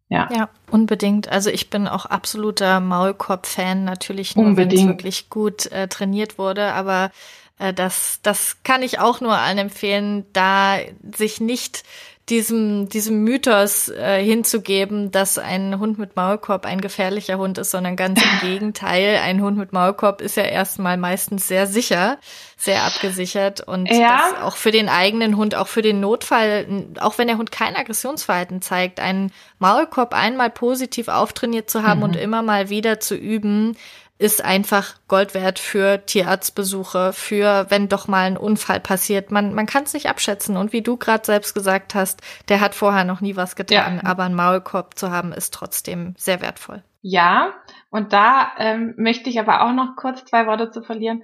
[0.09, 0.29] Ja.
[0.33, 1.33] ja, unbedingt.
[1.33, 6.73] Also ich bin auch absoluter Maulkorb-Fan, natürlich nur, wenn es wirklich gut äh, trainiert wurde,
[6.75, 7.11] aber
[7.59, 10.79] das, das kann ich auch nur allen empfehlen, da
[11.17, 11.85] sich nicht
[12.31, 17.97] diesem, diesem Mythos äh, hinzugeben, dass ein Hund mit Maulkorb ein gefährlicher Hund ist, sondern
[17.97, 19.21] ganz im Gegenteil.
[19.23, 22.19] Ein Hund mit Maulkorb ist ja erstmal meistens sehr sicher,
[22.57, 24.23] sehr abgesichert und ja.
[24.33, 27.77] das auch für den eigenen Hund, auch für den Notfall, auch wenn der Hund kein
[27.77, 32.05] Aggressionsverhalten zeigt, einen Maulkorb einmal positiv auftrainiert zu haben mhm.
[32.05, 33.77] und immer mal wieder zu üben,
[34.25, 39.31] ist einfach Gold wert für Tierarztbesuche, für wenn doch mal ein Unfall passiert.
[39.31, 40.57] Man, man kann es nicht abschätzen.
[40.57, 44.11] Und wie du gerade selbst gesagt hast, der hat vorher noch nie was getan, ja.
[44.11, 46.83] aber einen Maulkorb zu haben, ist trotzdem sehr wertvoll.
[47.03, 47.53] Ja,
[47.91, 51.23] und da ähm, möchte ich aber auch noch kurz zwei Worte zu verlieren.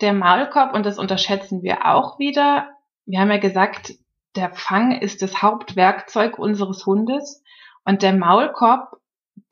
[0.00, 2.66] Der Maulkorb, und das unterschätzen wir auch wieder,
[3.04, 3.92] wir haben ja gesagt,
[4.36, 7.44] der Fang ist das Hauptwerkzeug unseres Hundes
[7.84, 9.01] und der Maulkorb,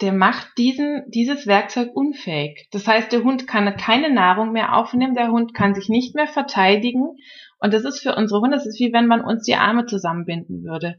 [0.01, 2.69] der macht diesen, dieses Werkzeug unfähig.
[2.71, 6.27] Das heißt, der Hund kann keine Nahrung mehr aufnehmen, der Hund kann sich nicht mehr
[6.27, 7.17] verteidigen
[7.59, 10.65] und das ist für unsere Hunde, das ist wie wenn man uns die Arme zusammenbinden
[10.65, 10.97] würde.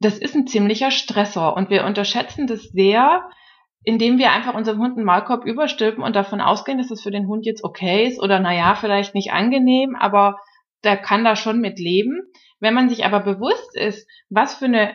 [0.00, 3.28] Das ist ein ziemlicher Stressor und wir unterschätzen das sehr,
[3.84, 7.28] indem wir einfach unserem Hund einen Maulkorb überstülpen und davon ausgehen, dass es für den
[7.28, 10.38] Hund jetzt okay ist oder naja, vielleicht nicht angenehm, aber
[10.84, 12.22] der kann da schon mit leben.
[12.60, 14.94] Wenn man sich aber bewusst ist, was für eine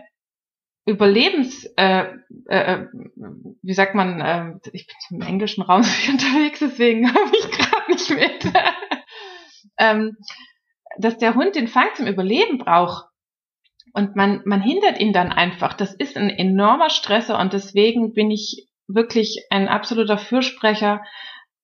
[0.88, 2.06] Überlebens, äh,
[2.46, 2.86] äh,
[3.62, 8.10] wie sagt man, äh, ich bin im englischen Raum unterwegs, deswegen habe ich gerade nicht
[8.10, 8.54] mit,
[9.78, 10.18] ähm,
[10.98, 13.10] dass der Hund den Fang zum Überleben braucht
[13.94, 15.74] und man, man hindert ihn dann einfach.
[15.74, 21.04] Das ist ein enormer Stresser und deswegen bin ich wirklich ein absoluter Fürsprecher,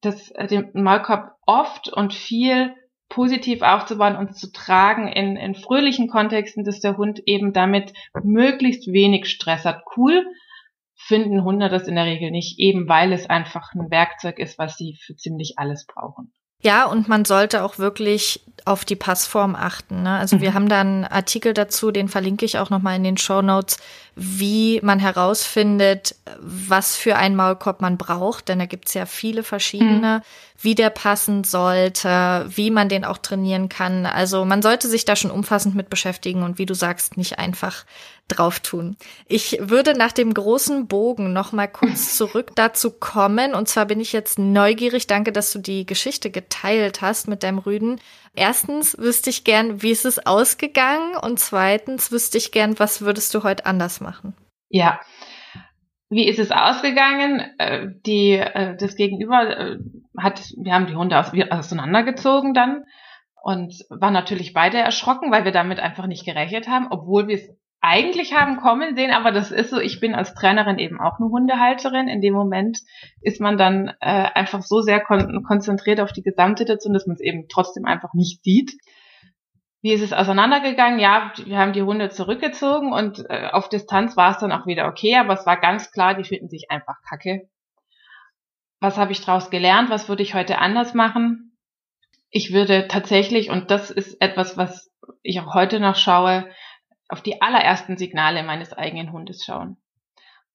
[0.02, 2.76] dass äh, den Maulkorb oft und viel
[3.10, 8.88] positiv aufzubauen und zu tragen in, in fröhlichen Kontexten, dass der Hund eben damit möglichst
[8.88, 9.84] wenig Stress hat.
[9.96, 10.26] Cool
[10.96, 14.78] finden Hunde das in der Regel nicht, eben weil es einfach ein Werkzeug ist, was
[14.78, 16.34] sie für ziemlich alles brauchen.
[16.64, 20.04] Ja, und man sollte auch wirklich auf die Passform achten.
[20.04, 20.18] Ne?
[20.18, 20.42] Also mhm.
[20.42, 23.78] wir haben da einen Artikel dazu, den verlinke ich auch nochmal in den Show Notes,
[24.16, 30.20] wie man herausfindet, was für einen Maulkorb man braucht, denn da gibt's ja viele verschiedene,
[30.20, 30.62] mhm.
[30.62, 34.06] wie der passen sollte, wie man den auch trainieren kann.
[34.06, 37.84] Also man sollte sich da schon umfassend mit beschäftigen und wie du sagst, nicht einfach
[38.28, 38.98] drauf tun.
[39.28, 43.54] Ich würde nach dem großen Bogen noch mal kurz zurück dazu kommen.
[43.54, 45.08] Und zwar bin ich jetzt neugierig.
[45.08, 48.00] Danke, dass du die Geschichte geteilt hast mit deinem Rüden.
[48.36, 51.16] Erstens wüsste ich gern, wie ist es ausgegangen?
[51.16, 54.36] Und zweitens wüsste ich gern, was würdest du heute anders machen?
[54.70, 55.00] Ja.
[56.10, 57.42] Wie ist es ausgegangen?
[57.58, 59.78] Äh, die, äh, das Gegenüber äh,
[60.18, 62.84] hat, wir haben die Hunde auseinandergezogen dann
[63.42, 67.50] und waren natürlich beide erschrocken, weil wir damit einfach nicht gerechnet haben, obwohl wir es
[67.84, 71.30] eigentlich haben kommen sehen, aber das ist so, ich bin als Trainerin eben auch eine
[71.30, 72.08] Hundehalterin.
[72.08, 72.80] In dem Moment
[73.20, 77.22] ist man dann äh, einfach so sehr kon konzentriert auf die Gesamtsituation, dass man es
[77.22, 78.72] eben trotzdem einfach nicht sieht.
[79.82, 80.98] Wie ist es auseinandergegangen?
[80.98, 84.88] Ja, wir haben die Hunde zurückgezogen und äh, auf Distanz war es dann auch wieder
[84.88, 87.50] okay, aber es war ganz klar, die finden sich einfach kacke.
[88.80, 89.90] Was habe ich daraus gelernt?
[89.90, 91.58] Was würde ich heute anders machen?
[92.30, 94.90] Ich würde tatsächlich, und das ist etwas, was
[95.22, 96.50] ich auch heute noch schaue,
[97.14, 99.78] auf die allerersten Signale meines eigenen Hundes schauen.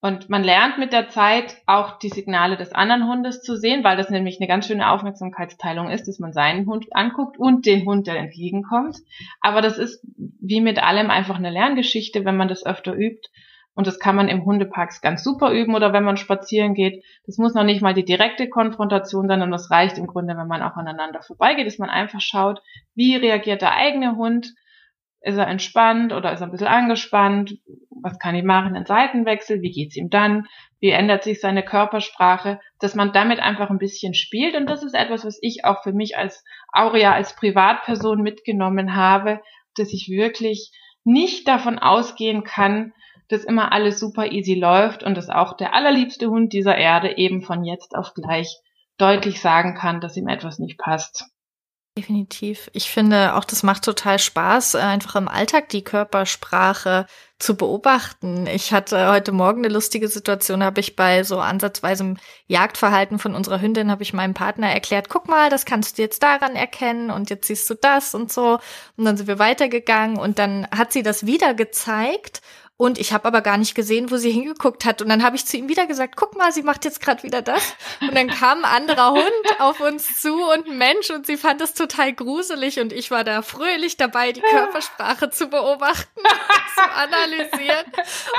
[0.01, 3.97] Und man lernt mit der Zeit auch die Signale des anderen Hundes zu sehen, weil
[3.97, 8.09] das nämlich eine ganz schöne Aufmerksamkeitsteilung ist, dass man seinen Hund anguckt und den Hund,
[8.09, 8.97] der entgegenkommt.
[9.40, 10.05] Aber das ist
[10.40, 13.29] wie mit allem einfach eine Lerngeschichte, wenn man das öfter übt.
[13.75, 17.05] Und das kann man im Hundeparks ganz super üben oder wenn man spazieren geht.
[17.27, 20.49] Das muss noch nicht mal die direkte Konfrontation sein, sondern das reicht im Grunde, wenn
[20.49, 22.61] man auch aneinander vorbeigeht, dass man einfach schaut,
[22.97, 24.53] wie reagiert der eigene Hund
[25.20, 27.59] ist er entspannt oder ist er ein bisschen angespannt?
[28.02, 28.76] Was kann ich machen?
[28.76, 29.61] Ein Seitenwechsel?
[29.61, 30.46] Wie geht's ihm dann?
[30.81, 32.61] Wie ändert sich seine Körpersprache?
[32.78, 34.54] Dass man damit einfach ein bisschen spielt.
[34.54, 39.40] Und das ist etwas, was ich auch für mich als Aurea, als Privatperson mitgenommen habe,
[39.76, 40.70] dass ich wirklich
[41.04, 42.92] nicht davon ausgehen kann,
[43.28, 47.42] dass immer alles super easy läuft und dass auch der allerliebste Hund dieser Erde eben
[47.42, 48.59] von jetzt auf gleich
[48.96, 51.24] deutlich sagen kann, dass ihm etwas nicht passt.
[51.98, 52.70] Definitiv.
[52.74, 57.06] Ich finde auch, das macht total Spaß, äh, einfach im Alltag die Körpersprache
[57.40, 58.46] zu beobachten.
[58.46, 63.61] Ich hatte heute Morgen eine lustige Situation, habe ich bei so ansatzweisem Jagdverhalten von unserer
[63.61, 67.30] Hündin, habe ich meinem Partner erklärt, guck mal, das kannst du jetzt daran erkennen und
[67.30, 68.61] jetzt siehst du das und so.
[68.96, 72.42] Und dann sind wir weitergegangen und dann hat sie das wieder gezeigt
[72.81, 75.03] und ich habe aber gar nicht gesehen, wo sie hingeguckt hat.
[75.03, 77.43] Und dann habe ich zu ihm wieder gesagt, guck mal, sie macht jetzt gerade wieder
[77.43, 77.75] das.
[78.01, 81.61] Und dann kam ein anderer Hund auf uns zu und ein Mensch und sie fand
[81.61, 82.79] es total gruselig.
[82.79, 86.21] Und ich war da fröhlich dabei, die Körpersprache zu beobachten,
[86.77, 87.87] zu analysieren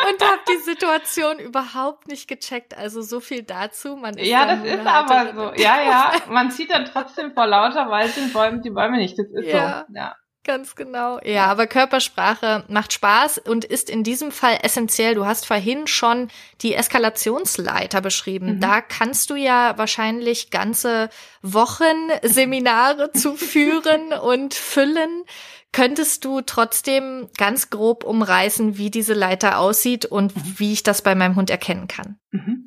[0.10, 2.78] und habe die Situation überhaupt nicht gecheckt.
[2.78, 3.98] Also so viel dazu.
[3.98, 5.62] Man ist ja, das ist aber so.
[5.62, 6.14] Ja, ja.
[6.30, 9.20] Man sieht dann trotzdem vor lauter Wald den Bäumen die Bäume nicht.
[9.20, 9.86] Das ist ja.
[9.86, 9.94] so.
[9.94, 10.16] Ja.
[10.50, 11.20] Ganz genau.
[11.24, 15.14] Ja, aber Körpersprache macht Spaß und ist in diesem Fall essentiell.
[15.14, 16.30] Du hast vorhin schon
[16.62, 18.56] die Eskalationsleiter beschrieben.
[18.56, 18.60] Mhm.
[18.60, 21.12] Da kannst du ja wahrscheinlich ganze
[21.44, 21.84] Wochen
[22.24, 25.24] Seminare zu führen und füllen.
[25.72, 30.56] Könntest du trotzdem ganz grob umreißen, wie diese Leiter aussieht und mhm.
[30.58, 32.18] wie ich das bei meinem Hund erkennen kann?
[32.32, 32.66] Mhm.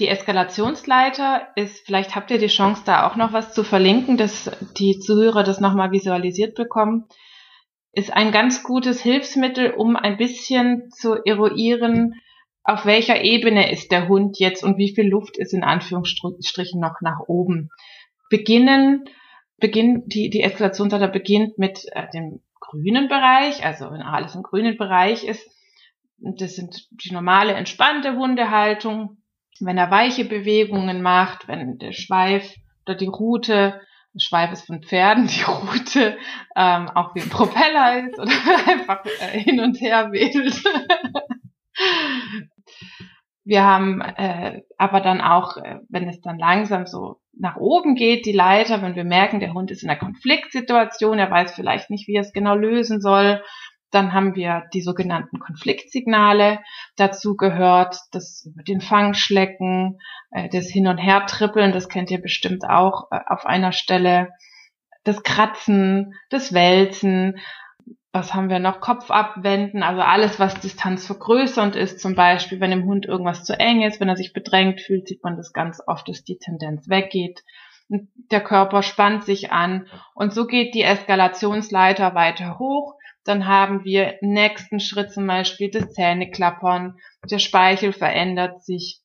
[0.00, 4.50] Die Eskalationsleiter ist, vielleicht habt ihr die Chance, da auch noch was zu verlinken, dass
[4.76, 7.06] die Zuhörer das nochmal visualisiert bekommen,
[7.92, 12.20] ist ein ganz gutes Hilfsmittel, um ein bisschen zu eruieren,
[12.64, 17.00] auf welcher Ebene ist der Hund jetzt und wie viel Luft ist in Anführungsstrichen noch
[17.00, 17.70] nach oben.
[18.30, 19.04] Beginnen,
[19.58, 24.76] beginnt, die, die Eskalationsleiter beginnt mit äh, dem grünen Bereich, also wenn alles im grünen
[24.76, 25.48] Bereich ist,
[26.16, 29.18] das sind die normale entspannte Hundehaltung,
[29.60, 32.54] wenn er weiche Bewegungen macht, wenn der Schweif
[32.86, 33.80] oder die Rute,
[34.14, 36.16] der Schweif ist von Pferden, die Rute
[36.56, 38.32] ähm, auch wie ein Propeller ist oder
[38.68, 40.62] einfach äh, hin und her wedelt.
[43.46, 48.24] Wir haben äh, aber dann auch, äh, wenn es dann langsam so nach oben geht,
[48.24, 52.08] die Leiter, wenn wir merken, der Hund ist in einer Konfliktsituation, er weiß vielleicht nicht,
[52.08, 53.42] wie er es genau lösen soll,
[53.94, 56.60] dann haben wir die sogenannten Konfliktsignale.
[56.96, 62.64] Dazu gehört das über den Fangschlecken, äh, das Hin- und Her-Trippeln, das kennt ihr bestimmt
[62.68, 64.30] auch äh, auf einer Stelle.
[65.04, 67.38] Das Kratzen, das Wälzen,
[68.10, 68.80] was haben wir noch?
[68.80, 73.58] Kopf abwenden, also alles, was Distanz vergrößernd ist, zum Beispiel, wenn dem Hund irgendwas zu
[73.58, 76.88] eng ist, wenn er sich bedrängt fühlt, sieht man das ganz oft, dass die Tendenz
[76.88, 77.42] weggeht.
[77.88, 84.22] Der Körper spannt sich an und so geht die Eskalationsleiter weiter hoch dann haben wir
[84.22, 86.96] im nächsten Schritt zum Beispiel das Zähneklappern,
[87.30, 89.00] der Speichel verändert sich,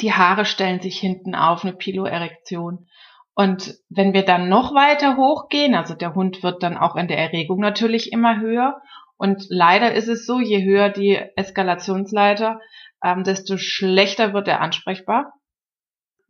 [0.00, 2.88] die Haare stellen sich hinten auf, eine Piloerektion.
[3.34, 7.18] Und wenn wir dann noch weiter hochgehen, also der Hund wird dann auch in der
[7.18, 8.80] Erregung natürlich immer höher.
[9.16, 12.60] Und leider ist es so, je höher die Eskalationsleiter,
[13.04, 15.32] ähm, desto schlechter wird er ansprechbar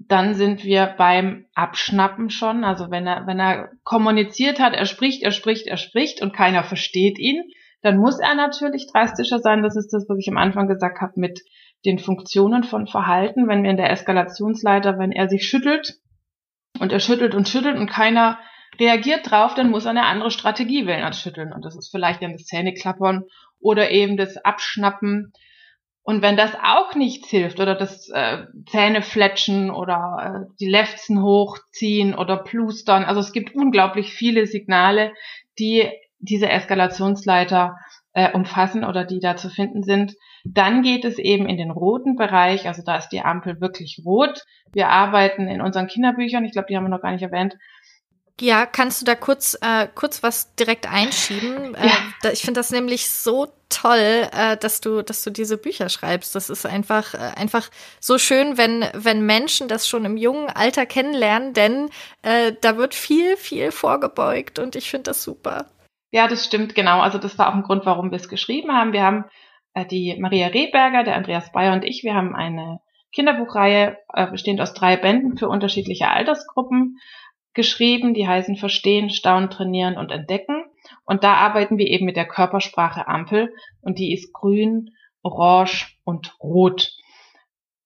[0.08, 2.64] dann sind wir beim Abschnappen schon.
[2.64, 6.64] Also wenn er, wenn er kommuniziert hat, er spricht, er spricht, er spricht und keiner
[6.64, 7.44] versteht ihn,
[7.82, 9.62] dann muss er natürlich drastischer sein.
[9.62, 11.40] Das ist das, was ich am Anfang gesagt habe mit
[11.84, 13.46] den Funktionen von Verhalten.
[13.46, 15.98] Wenn wir in der Eskalationsleiter, wenn er sich schüttelt
[16.78, 18.38] und er schüttelt und schüttelt und keiner
[18.78, 21.52] reagiert drauf, dann muss er eine andere Strategie wählen als schütteln.
[21.52, 23.24] Und das ist vielleicht dann das Zähneklappern
[23.60, 25.32] oder eben das Abschnappen
[26.10, 32.16] und wenn das auch nichts hilft oder das äh, Zähnefletschen oder äh, die Lefzen hochziehen
[32.16, 35.12] oder plustern, also es gibt unglaublich viele Signale,
[35.60, 35.88] die
[36.18, 37.76] diese Eskalationsleiter
[38.12, 40.16] äh, umfassen oder die da zu finden sind.
[40.44, 44.42] Dann geht es eben in den roten Bereich, also da ist die Ampel wirklich rot.
[44.72, 47.56] Wir arbeiten in unseren Kinderbüchern, ich glaube, die haben wir noch gar nicht erwähnt,
[48.40, 51.74] ja, kannst du da kurz, äh, kurz was direkt einschieben?
[51.74, 51.88] Äh,
[52.22, 56.34] da, ich finde das nämlich so toll, äh, dass du, dass du diese Bücher schreibst.
[56.34, 57.70] Das ist einfach, äh, einfach
[58.00, 61.90] so schön, wenn, wenn Menschen das schon im jungen Alter kennenlernen, denn
[62.22, 65.66] äh, da wird viel, viel vorgebeugt und ich finde das super.
[66.10, 67.00] Ja, das stimmt, genau.
[67.00, 68.92] Also das war auch ein Grund, warum wir es geschrieben haben.
[68.92, 69.24] Wir haben
[69.74, 72.80] äh, die Maria Rehberger, der Andreas Bayer und ich, wir haben eine
[73.12, 76.98] Kinderbuchreihe äh, bestehend aus drei Bänden für unterschiedliche Altersgruppen
[77.54, 80.64] geschrieben, die heißen Verstehen, Staunen, Trainieren und Entdecken.
[81.04, 84.90] Und da arbeiten wir eben mit der Körpersprache Ampel und die ist grün,
[85.22, 86.92] orange und rot.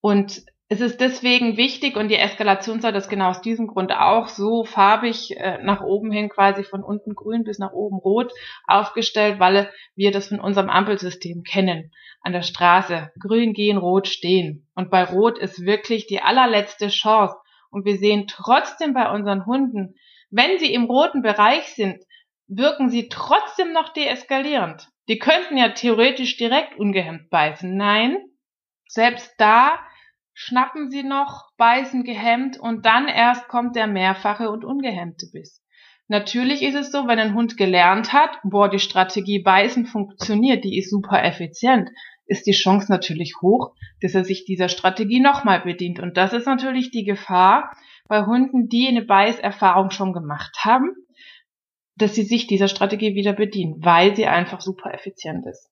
[0.00, 4.64] Und es ist deswegen wichtig und die Eskalationsseite ist genau aus diesem Grund auch so
[4.64, 8.32] farbig äh, nach oben hin quasi von unten grün bis nach oben rot
[8.66, 11.92] aufgestellt, weil wir das von unserem Ampelsystem kennen.
[12.22, 14.66] An der Straße grün gehen, rot stehen.
[14.74, 17.36] Und bei rot ist wirklich die allerletzte Chance,
[17.74, 19.96] und wir sehen trotzdem bei unseren Hunden,
[20.30, 22.02] wenn sie im roten Bereich sind,
[22.46, 24.88] wirken sie trotzdem noch deeskalierend.
[25.08, 27.76] Die könnten ja theoretisch direkt ungehemmt beißen.
[27.76, 28.16] Nein,
[28.86, 29.80] selbst da
[30.34, 35.62] schnappen sie noch, beißen gehemmt und dann erst kommt der mehrfache und ungehemmte Biss.
[36.06, 40.78] Natürlich ist es so, wenn ein Hund gelernt hat, boah, die Strategie beißen funktioniert, die
[40.78, 41.90] ist super effizient,
[42.26, 46.00] ist die Chance natürlich hoch, dass er sich dieser Strategie nochmal bedient.
[46.00, 47.72] Und das ist natürlich die Gefahr
[48.08, 50.90] bei Hunden, die eine Beißerfahrung schon gemacht haben,
[51.96, 55.70] dass sie sich dieser Strategie wieder bedienen, weil sie einfach super effizient ist.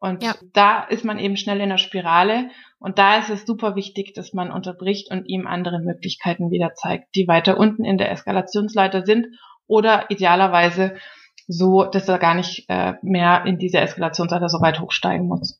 [0.00, 0.34] Und ja.
[0.52, 4.32] da ist man eben schnell in der Spirale und da ist es super wichtig, dass
[4.32, 9.26] man unterbricht und ihm andere Möglichkeiten wieder zeigt, die weiter unten in der Eskalationsleiter sind
[9.66, 10.96] oder idealerweise
[11.48, 15.58] so, dass er gar nicht äh, mehr in diese Eskalationsleiter so weit hochsteigen muss.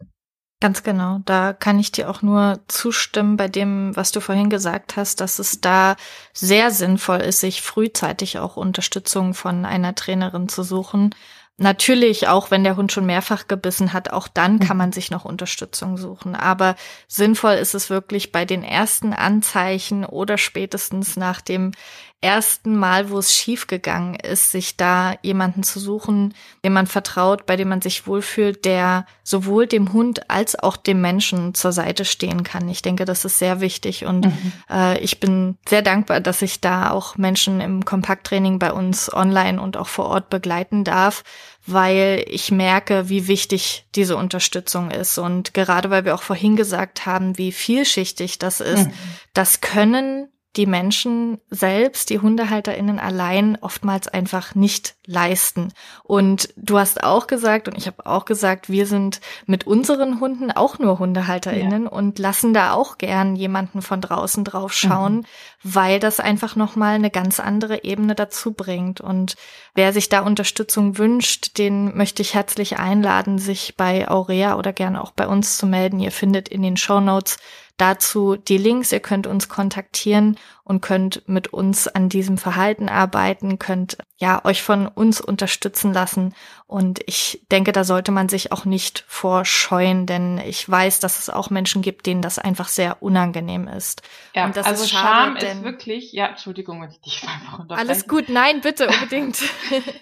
[0.60, 1.20] Ganz genau.
[1.24, 5.38] Da kann ich dir auch nur zustimmen bei dem, was du vorhin gesagt hast, dass
[5.38, 5.94] es da
[6.32, 11.14] sehr sinnvoll ist, sich frühzeitig auch Unterstützung von einer Trainerin zu suchen.
[11.60, 14.78] Natürlich, auch wenn der Hund schon mehrfach gebissen hat, auch dann kann mhm.
[14.78, 16.34] man sich noch Unterstützung suchen.
[16.34, 16.74] Aber
[17.06, 21.72] sinnvoll ist es wirklich bei den ersten Anzeichen oder spätestens nach dem
[22.20, 27.54] ersten Mal, wo es schiefgegangen ist, sich da jemanden zu suchen, dem man vertraut, bei
[27.54, 32.42] dem man sich wohlfühlt, der sowohl dem Hund als auch dem Menschen zur Seite stehen
[32.42, 32.68] kann.
[32.68, 34.52] Ich denke, das ist sehr wichtig und mhm.
[34.68, 39.62] äh, ich bin sehr dankbar, dass ich da auch Menschen im Kompakttraining bei uns online
[39.62, 41.22] und auch vor Ort begleiten darf,
[41.66, 45.18] weil ich merke, wie wichtig diese Unterstützung ist.
[45.18, 48.92] Und gerade weil wir auch vorhin gesagt haben, wie vielschichtig das ist, mhm.
[49.34, 50.28] das können
[50.58, 55.72] die Menschen selbst, die HundehalterInnen allein oftmals einfach nicht leisten.
[56.02, 60.50] Und du hast auch gesagt, und ich habe auch gesagt, wir sind mit unseren Hunden
[60.50, 61.88] auch nur HundehalterInnen ja.
[61.88, 65.24] und lassen da auch gern jemanden von draußen drauf schauen, mhm.
[65.62, 69.00] weil das einfach nochmal eine ganz andere Ebene dazu bringt.
[69.00, 69.36] Und
[69.76, 75.00] wer sich da Unterstützung wünscht, den möchte ich herzlich einladen, sich bei Aurea oder gerne
[75.02, 76.00] auch bei uns zu melden.
[76.00, 77.38] Ihr findet in den Show Notes
[77.78, 78.92] dazu die Links.
[78.92, 84.62] Ihr könnt uns kontaktieren und könnt mit uns an diesem Verhalten arbeiten, könnt ja euch
[84.62, 86.34] von uns unterstützen lassen.
[86.66, 91.30] Und ich denke, da sollte man sich auch nicht vorscheuen, denn ich weiß, dass es
[91.30, 94.02] auch Menschen gibt, denen das einfach sehr unangenehm ist.
[94.34, 97.60] Ja, und das also ist schade, Scham ist wirklich, ja, Entschuldigung, wenn ich dich einfach
[97.60, 97.88] unterbreche.
[97.88, 99.42] Alles gut, nein, bitte, unbedingt.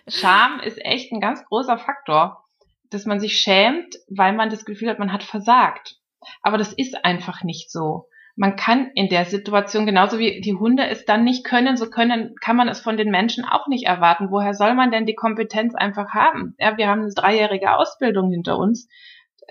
[0.09, 2.45] Scham ist echt ein ganz großer Faktor,
[2.91, 5.97] dass man sich schämt, weil man das Gefühl hat, man hat versagt.
[6.43, 8.09] Aber das ist einfach nicht so.
[8.39, 12.35] Man kann in der Situation, genauso wie die Hunde es dann nicht können, so können,
[12.43, 14.31] kann man es von den Menschen auch nicht erwarten.
[14.31, 16.55] Woher soll man denn die Kompetenz einfach haben?
[16.59, 18.89] Ja, wir haben eine dreijährige Ausbildung hinter uns.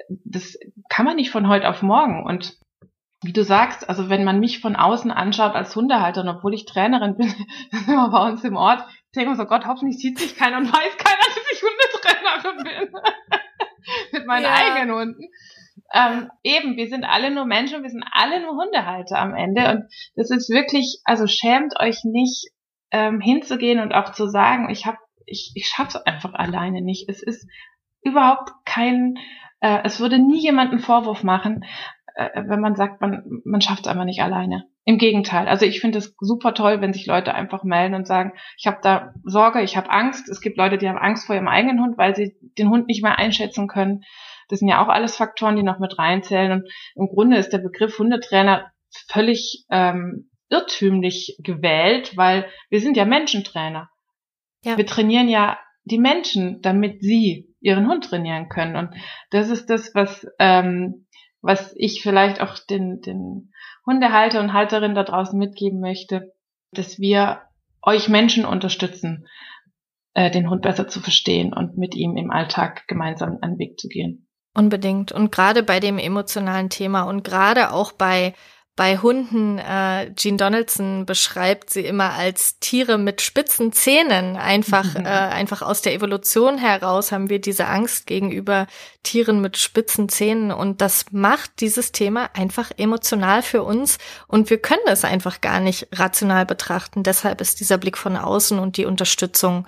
[0.10, 0.56] Das
[0.88, 2.24] kann man nicht von heute auf morgen.
[2.24, 2.60] Und
[3.24, 7.18] wie du sagst, also wenn man mich von außen anschaut als Hundehalterin, obwohl ich Trainerin
[7.18, 7.34] bin,
[7.88, 8.84] immer bei uns im Ort,
[9.16, 12.64] denke ich mir so, Gott, hoffentlich sieht sich keiner und weiß keiner, dass ich Hundetrainerin
[12.64, 13.02] bin.
[14.12, 14.54] Mit meinen ja.
[14.54, 15.24] eigenen Hunden
[15.94, 19.70] ähm, eben, wir sind alle nur Menschen, wir sind alle nur Hundehalter am Ende.
[19.70, 19.84] Und
[20.16, 22.50] das ist wirklich, also schämt euch nicht,
[22.92, 27.10] ähm, hinzugehen und auch zu sagen, ich habe, ich, ich schaff's einfach alleine nicht.
[27.10, 27.48] Es ist
[28.02, 29.18] überhaupt kein,
[29.60, 31.66] äh, es würde nie jemand einen Vorwurf machen,
[32.16, 34.66] äh, wenn man sagt, man, man schafft es einfach nicht alleine.
[34.86, 35.48] Im Gegenteil.
[35.48, 38.78] Also ich finde es super toll, wenn sich Leute einfach melden und sagen, ich habe
[38.84, 40.30] da Sorge, ich habe Angst.
[40.30, 43.02] Es gibt Leute, die haben Angst vor ihrem eigenen Hund, weil sie den Hund nicht
[43.02, 44.04] mehr einschätzen können.
[44.50, 46.52] Das sind ja auch alles Faktoren, die noch mit reinzählen.
[46.52, 48.72] Und im Grunde ist der Begriff Hundetrainer
[49.08, 53.90] völlig ähm, irrtümlich gewählt, weil wir sind ja Menschentrainer.
[54.64, 54.78] Ja.
[54.78, 58.76] Wir trainieren ja die Menschen, damit sie ihren Hund trainieren können.
[58.76, 58.90] Und
[59.30, 61.08] das ist das, was, ähm,
[61.42, 63.52] was ich vielleicht auch den, den
[63.86, 66.34] Hundehalter und Halterinnen da draußen mitgeben möchte,
[66.72, 67.42] dass wir
[67.82, 69.28] euch Menschen unterstützen,
[70.16, 73.88] äh, den Hund besser zu verstehen und mit ihm im Alltag gemeinsam einen Weg zu
[73.88, 74.25] gehen.
[74.56, 75.12] Unbedingt.
[75.12, 78.34] Und gerade bei dem emotionalen Thema und gerade auch bei
[78.78, 84.36] bei Hunden, äh, Jean Donaldson beschreibt sie immer als Tiere mit spitzen Zähnen.
[84.36, 85.06] Einfach, mhm.
[85.06, 88.68] äh, einfach aus der Evolution heraus haben wir diese Angst gegenüber
[89.02, 93.98] Tieren mit spitzen Zähnen und das macht dieses Thema einfach emotional für uns
[94.28, 97.04] und wir können es einfach gar nicht rational betrachten.
[97.04, 99.68] Deshalb ist dieser Blick von außen und die Unterstützung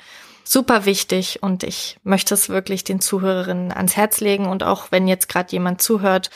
[0.51, 5.07] super wichtig und ich möchte es wirklich den Zuhörerinnen ans Herz legen und auch wenn
[5.07, 6.29] jetzt gerade jemand zuhört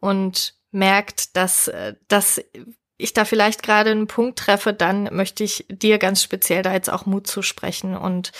[0.00, 2.40] und merkt, dass, äh, dass
[2.96, 6.90] ich da vielleicht gerade einen Punkt treffe, dann möchte ich dir ganz speziell da jetzt
[6.90, 8.32] auch Mut zusprechen und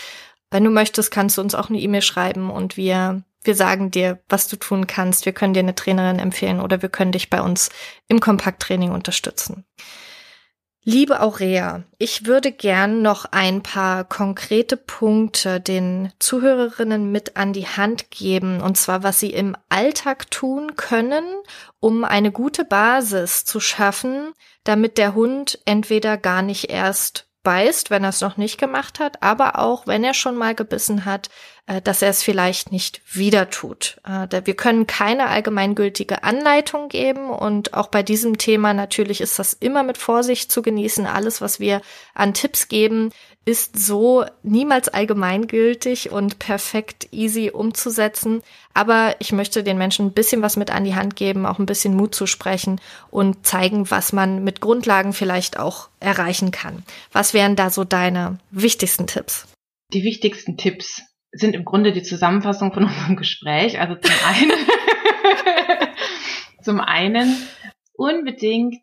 [0.50, 4.20] wenn du möchtest, kannst du uns auch eine E-Mail schreiben und wir wir sagen dir,
[4.28, 5.24] was du tun kannst.
[5.24, 7.70] Wir können dir eine Trainerin empfehlen oder wir können dich bei uns
[8.08, 9.64] im Kompakttraining unterstützen.
[10.90, 17.66] Liebe Aurea, ich würde gern noch ein paar konkrete Punkte den Zuhörerinnen mit an die
[17.66, 21.26] Hand geben, und zwar was sie im Alltag tun können,
[21.78, 24.32] um eine gute Basis zu schaffen,
[24.64, 29.22] damit der Hund entweder gar nicht erst beißt, wenn er es noch nicht gemacht hat,
[29.22, 31.28] aber auch wenn er schon mal gebissen hat,
[31.82, 34.00] dass er es vielleicht nicht wieder tut.
[34.06, 39.52] Äh, wir können keine allgemeingültige Anleitung geben und auch bei diesem Thema natürlich ist das
[39.52, 41.06] immer mit Vorsicht zu genießen.
[41.06, 41.82] Alles, was wir
[42.14, 43.10] an Tipps geben,
[43.44, 48.42] ist so niemals allgemeingültig und perfekt easy umzusetzen.
[48.74, 51.66] Aber ich möchte den Menschen ein bisschen was mit an die Hand geben, auch ein
[51.66, 56.82] bisschen Mut zu sprechen und zeigen, was man mit Grundlagen vielleicht auch erreichen kann.
[57.12, 59.46] Was wären da so deine wichtigsten Tipps?
[59.94, 61.00] Die wichtigsten Tipps
[61.32, 63.80] sind im Grunde die Zusammenfassung von unserem Gespräch.
[63.80, 64.52] Also zum einen,
[66.62, 67.36] zum einen
[67.94, 68.78] unbedingt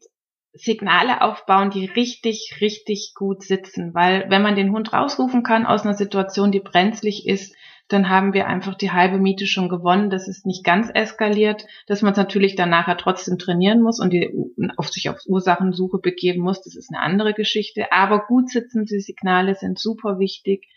[0.54, 3.94] Signale aufbauen, die richtig, richtig gut sitzen.
[3.94, 7.54] Weil wenn man den Hund rausrufen kann aus einer Situation, die brenzlig ist,
[7.88, 10.10] dann haben wir einfach die halbe Miete schon gewonnen.
[10.10, 14.12] Das ist nicht ganz eskaliert, dass man es natürlich dann nachher trotzdem trainieren muss und
[14.12, 14.34] die,
[14.78, 16.62] auf sich auf Ursachensuche begeben muss.
[16.62, 17.92] Das ist eine andere Geschichte.
[17.92, 20.68] Aber gut sitzende Signale sind super wichtig.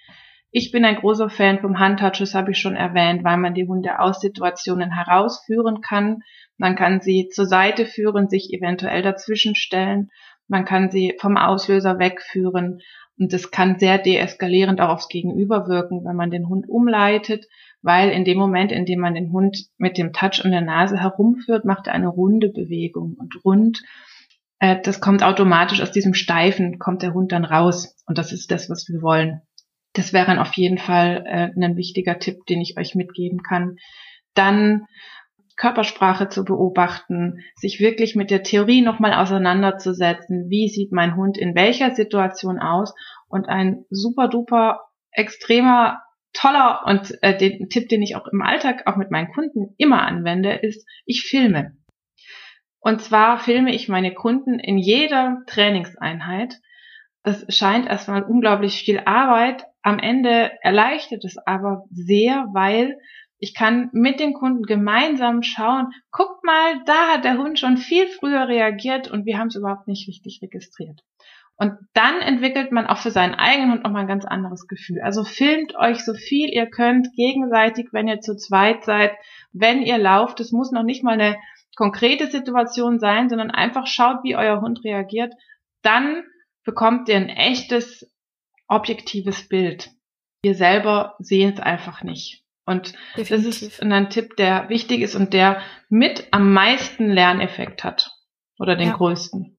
[0.51, 3.69] Ich bin ein großer Fan vom Handtouch, das habe ich schon erwähnt, weil man die
[3.69, 6.23] Hunde aus Situationen herausführen kann.
[6.57, 10.11] Man kann sie zur Seite führen, sich eventuell dazwischen stellen.
[10.47, 12.81] Man kann sie vom Auslöser wegführen.
[13.19, 17.47] Und das kann sehr deeskalierend auch aufs Gegenüber wirken, wenn man den Hund umleitet,
[17.83, 20.99] weil in dem Moment, in dem man den Hund mit dem Touch an der Nase
[20.99, 23.17] herumführt, macht er eine runde Bewegung.
[23.19, 23.83] Und rund,
[24.61, 27.97] äh, das kommt automatisch aus diesem Steifen, kommt der Hund dann raus.
[28.07, 29.43] Und das ist das, was wir wollen.
[29.93, 33.77] Das wäre auf jeden Fall äh, ein wichtiger Tipp, den ich euch mitgeben kann.
[34.35, 34.87] Dann
[35.57, 41.55] Körpersprache zu beobachten, sich wirklich mit der Theorie nochmal auseinanderzusetzen, wie sieht mein Hund in
[41.55, 42.95] welcher Situation aus
[43.29, 44.81] und ein super duper
[45.11, 49.75] extremer toller und äh, den Tipp, den ich auch im Alltag auch mit meinen Kunden
[49.79, 51.77] immer anwende, ist, ich filme.
[52.79, 56.55] Und zwar filme ich meine Kunden in jeder Trainingseinheit.
[57.25, 62.99] Das scheint erstmal unglaublich viel Arbeit, am Ende erleichtert es aber sehr, weil
[63.39, 68.07] ich kann mit den Kunden gemeinsam schauen, guckt mal, da hat der Hund schon viel
[68.07, 71.01] früher reagiert und wir haben es überhaupt nicht richtig registriert.
[71.57, 75.01] Und dann entwickelt man auch für seinen eigenen Hund nochmal ein ganz anderes Gefühl.
[75.01, 79.13] Also filmt euch so viel ihr könnt gegenseitig, wenn ihr zu zweit seid,
[79.53, 80.39] wenn ihr lauft.
[80.39, 81.37] Es muss noch nicht mal eine
[81.77, 85.33] konkrete Situation sein, sondern einfach schaut, wie euer Hund reagiert.
[85.81, 86.25] Dann
[86.65, 88.07] bekommt ihr ein echtes
[88.69, 89.91] objektives Bild.
[90.43, 92.45] Wir selber sehen es einfach nicht.
[92.65, 93.61] Und Definitiv.
[93.61, 98.11] das ist ein Tipp, der wichtig ist und der mit am meisten Lerneffekt hat.
[98.59, 98.97] Oder den ja.
[98.97, 99.59] größten.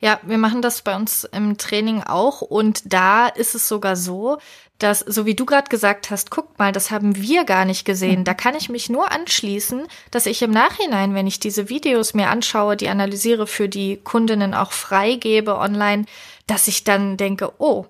[0.00, 4.38] Ja, wir machen das bei uns im Training auch und da ist es sogar so,
[4.78, 8.20] dass, so wie du gerade gesagt hast, guck mal, das haben wir gar nicht gesehen.
[8.20, 8.24] Mhm.
[8.24, 12.28] Da kann ich mich nur anschließen, dass ich im Nachhinein, wenn ich diese Videos mir
[12.28, 16.04] anschaue, die analysiere, für die Kundinnen auch freigebe online,
[16.46, 17.86] dass ich dann denke, oh,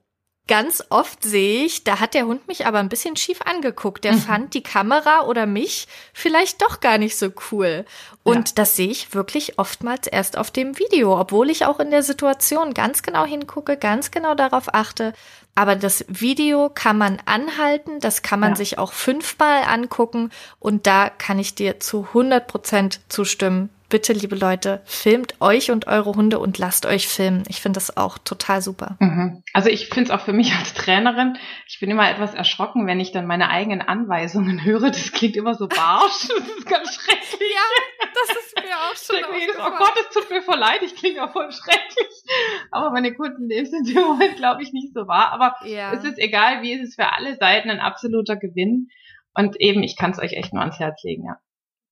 [0.46, 4.04] Ganz oft sehe ich, da hat der Hund mich aber ein bisschen schief angeguckt.
[4.04, 4.18] Der mhm.
[4.18, 7.86] fand die Kamera oder mich vielleicht doch gar nicht so cool.
[8.24, 8.54] Und ja.
[8.56, 12.74] das sehe ich wirklich oftmals erst auf dem Video, obwohl ich auch in der Situation
[12.74, 15.14] ganz genau hingucke, ganz genau darauf achte.
[15.54, 18.56] Aber das Video kann man anhalten, das kann man ja.
[18.56, 24.34] sich auch fünfmal angucken und da kann ich dir zu 100 Prozent zustimmen bitte, liebe
[24.34, 27.44] Leute, filmt euch und eure Hunde und lasst euch filmen.
[27.46, 28.96] Ich finde das auch total super.
[28.98, 29.44] Mhm.
[29.52, 31.38] Also ich finde es auch für mich als Trainerin,
[31.68, 34.90] ich bin immer etwas erschrocken, wenn ich dann meine eigenen Anweisungen höre.
[34.90, 36.26] Das klingt immer so barsch.
[36.26, 37.52] Das ist ganz schrecklich.
[37.54, 40.96] Ja, das ist mir auch schon jedes, Oh Gott, es tut mir voll leid, ich
[40.96, 42.24] klinge auch voll schrecklich.
[42.72, 45.30] Aber meine Kunden nehmen es in dem Moment, glaube ich, nicht so wahr.
[45.30, 45.92] Aber ja.
[45.92, 48.88] es ist egal, wie es ist für alle Seiten ein absoluter Gewinn.
[49.34, 51.36] Und eben, ich kann es euch echt nur ans Herz legen, ja.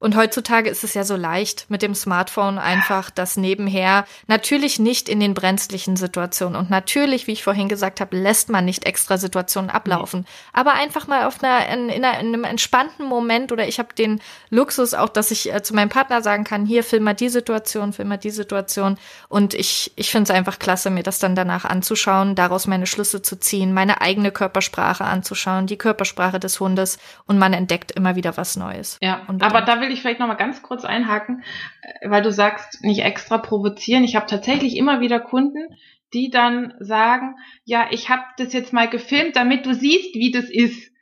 [0.03, 4.05] Und heutzutage ist es ja so leicht mit dem Smartphone einfach das nebenher.
[4.27, 6.57] Natürlich nicht in den brenzlichen Situationen.
[6.57, 10.23] Und natürlich, wie ich vorhin gesagt habe, lässt man nicht extra Situationen ablaufen.
[10.23, 10.27] Nee.
[10.55, 13.95] Aber einfach mal auf einer, in, in, einer, in einem entspannten Moment oder ich habe
[13.95, 17.29] den Luxus auch, dass ich äh, zu meinem Partner sagen kann, hier, film mal die
[17.29, 18.99] Situation, film mal die Situation.
[19.29, 23.23] Und ich, ich finde es einfach klasse, mir das dann danach anzuschauen, daraus meine Schlüsse
[23.23, 26.99] zu ziehen, meine eigene Körpersprache anzuschauen, die Körpersprache des Hundes.
[27.27, 28.99] Und man entdeckt immer wieder was Neues.
[29.01, 31.43] Ja, aber da will ich vielleicht noch mal ganz kurz einhaken,
[31.83, 34.05] äh, weil du sagst, nicht extra provozieren.
[34.05, 35.77] Ich habe tatsächlich immer wieder Kunden,
[36.15, 40.51] die dann sagen, ja, ich habe das jetzt mal gefilmt, damit du siehst, wie das
[40.51, 40.93] ist.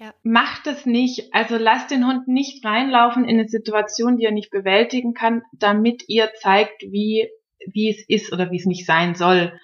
[0.00, 0.14] Ja.
[0.22, 1.34] Mach das nicht.
[1.34, 6.04] Also lass den Hund nicht reinlaufen in eine Situation, die er nicht bewältigen kann, damit
[6.06, 7.28] ihr zeigt, wie,
[7.66, 9.58] wie es ist oder wie es nicht sein soll.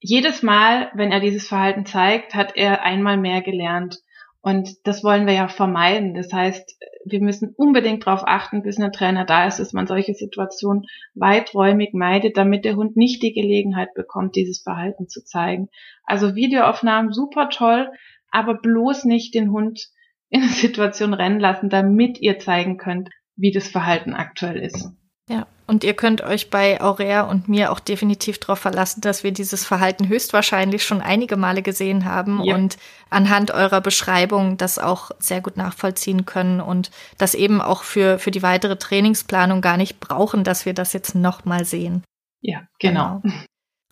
[0.00, 3.98] Jedes Mal, wenn er dieses Verhalten zeigt, hat er einmal mehr gelernt.
[4.42, 6.14] Und das wollen wir ja vermeiden.
[6.14, 10.14] Das heißt, wir müssen unbedingt darauf achten, bis ein Trainer da ist, dass man solche
[10.14, 15.68] Situationen weiträumig meidet, damit der Hund nicht die Gelegenheit bekommt, dieses Verhalten zu zeigen.
[16.04, 17.90] Also Videoaufnahmen super toll,
[18.30, 19.88] aber bloß nicht den Hund
[20.30, 24.90] in eine Situation rennen lassen, damit ihr zeigen könnt, wie das Verhalten aktuell ist.
[25.30, 29.30] Ja, und ihr könnt euch bei Aurea und mir auch definitiv darauf verlassen, dass wir
[29.30, 32.56] dieses Verhalten höchstwahrscheinlich schon einige Male gesehen haben ja.
[32.56, 32.76] und
[33.10, 38.32] anhand eurer Beschreibung das auch sehr gut nachvollziehen können und das eben auch für, für
[38.32, 42.02] die weitere Trainingsplanung gar nicht brauchen, dass wir das jetzt nochmal sehen.
[42.40, 43.20] Ja, genau.
[43.22, 43.36] genau.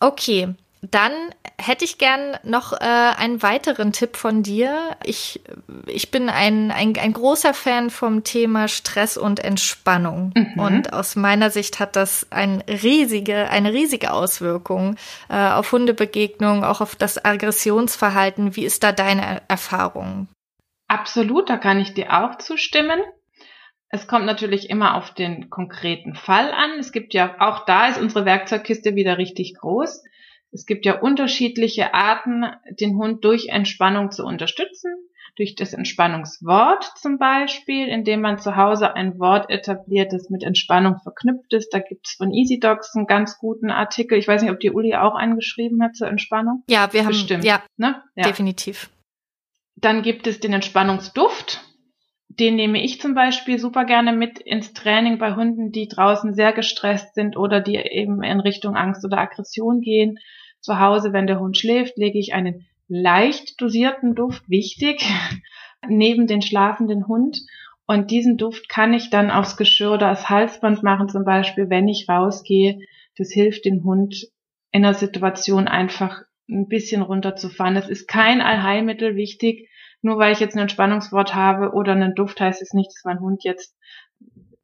[0.01, 1.11] Okay, dann
[1.57, 4.95] hätte ich gern noch äh, einen weiteren Tipp von dir.
[5.03, 5.41] Ich,
[5.87, 10.31] ich bin ein, ein, ein großer Fan vom Thema Stress und Entspannung.
[10.35, 10.59] Mhm.
[10.59, 14.95] Und aus meiner Sicht hat das ein riesige, eine riesige Auswirkung
[15.29, 18.55] äh, auf Hundebegegnungen, auch auf das Aggressionsverhalten.
[18.55, 20.29] Wie ist da deine Erfahrung?
[20.87, 23.01] Absolut, da kann ich dir auch zustimmen.
[23.89, 26.79] Es kommt natürlich immer auf den konkreten Fall an.
[26.79, 30.03] Es gibt ja, auch da ist unsere Werkzeugkiste wieder richtig groß.
[30.51, 32.45] Es gibt ja unterschiedliche Arten,
[32.79, 34.91] den Hund durch Entspannung zu unterstützen.
[35.35, 40.97] Durch das Entspannungswort zum Beispiel, indem man zu Hause ein Wort etabliert, das mit Entspannung
[41.01, 41.73] verknüpft ist.
[41.73, 44.17] Da gibt es von EasyDocs einen ganz guten Artikel.
[44.17, 46.63] Ich weiß nicht, ob die Uli auch einen geschrieben hat zur Entspannung.
[46.67, 48.03] Ja, wir haben, Bestimmt, ja, ne?
[48.15, 48.89] ja, definitiv.
[49.75, 51.61] Dann gibt es den Entspannungsduft.
[52.27, 56.53] Den nehme ich zum Beispiel super gerne mit ins Training bei Hunden, die draußen sehr
[56.53, 60.19] gestresst sind oder die eben in Richtung Angst oder Aggression gehen.
[60.61, 65.03] Zu Hause, wenn der Hund schläft, lege ich einen leicht dosierten Duft, wichtig,
[65.87, 67.39] neben den schlafenden Hund.
[67.85, 71.87] Und diesen Duft kann ich dann aufs Geschirr oder aufs Halsband machen, zum Beispiel, wenn
[71.87, 72.79] ich rausgehe.
[73.17, 74.27] Das hilft dem Hund
[74.71, 77.75] in der Situation einfach ein bisschen runterzufahren.
[77.75, 79.69] Es ist kein Allheilmittel wichtig.
[80.01, 83.19] Nur weil ich jetzt ein Entspannungswort habe oder einen Duft, heißt es nicht, dass mein
[83.19, 83.75] Hund jetzt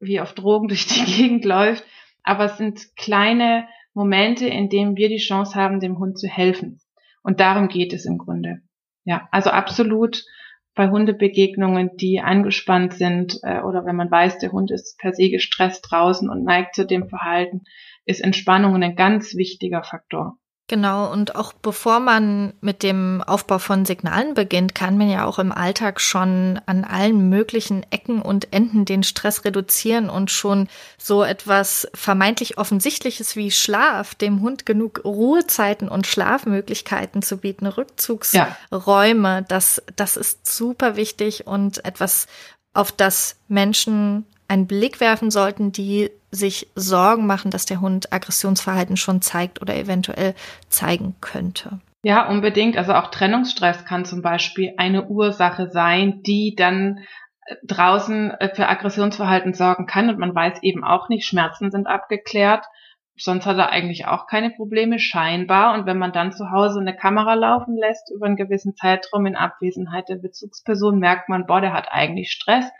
[0.00, 1.84] wie auf Drogen durch die Gegend läuft.
[2.22, 6.80] Aber es sind kleine Momente, in denen wir die Chance haben, dem Hund zu helfen.
[7.22, 8.60] Und darum geht es im Grunde.
[9.04, 10.22] Ja, also absolut
[10.74, 15.30] bei Hundebegegnungen, die angespannt sind äh, oder wenn man weiß, der Hund ist per se
[15.30, 17.62] gestresst draußen und neigt zu dem Verhalten,
[18.04, 20.36] ist Entspannung ein ganz wichtiger Faktor.
[20.68, 25.38] Genau, und auch bevor man mit dem Aufbau von Signalen beginnt, kann man ja auch
[25.38, 30.66] im Alltag schon an allen möglichen Ecken und Enden den Stress reduzieren und schon
[30.98, 39.28] so etwas vermeintlich Offensichtliches wie Schlaf, dem Hund genug Ruhezeiten und Schlafmöglichkeiten zu bieten, Rückzugsräume,
[39.28, 39.40] ja.
[39.42, 42.26] das, das ist super wichtig und etwas,
[42.74, 48.96] auf das Menschen einen Blick werfen sollten, die sich Sorgen machen, dass der Hund Aggressionsverhalten
[48.96, 50.34] schon zeigt oder eventuell
[50.68, 51.80] zeigen könnte.
[52.02, 52.76] Ja, unbedingt.
[52.76, 57.00] Also auch Trennungsstress kann zum Beispiel eine Ursache sein, die dann
[57.46, 61.86] äh, draußen äh, für Aggressionsverhalten sorgen kann und man weiß eben auch nicht, Schmerzen sind
[61.86, 62.64] abgeklärt.
[63.18, 65.74] Sonst hat er eigentlich auch keine Probleme, scheinbar.
[65.74, 69.36] Und wenn man dann zu Hause eine Kamera laufen lässt über einen gewissen Zeitraum in
[69.36, 72.70] Abwesenheit der Bezugsperson, merkt man, boah, der hat eigentlich Stress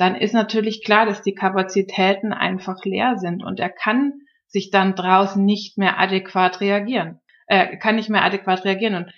[0.00, 4.14] dann ist natürlich klar, dass die Kapazitäten einfach leer sind und er kann
[4.46, 9.12] sich dann draußen nicht mehr adäquat reagieren, äh, kann nicht mehr adäquat reagieren und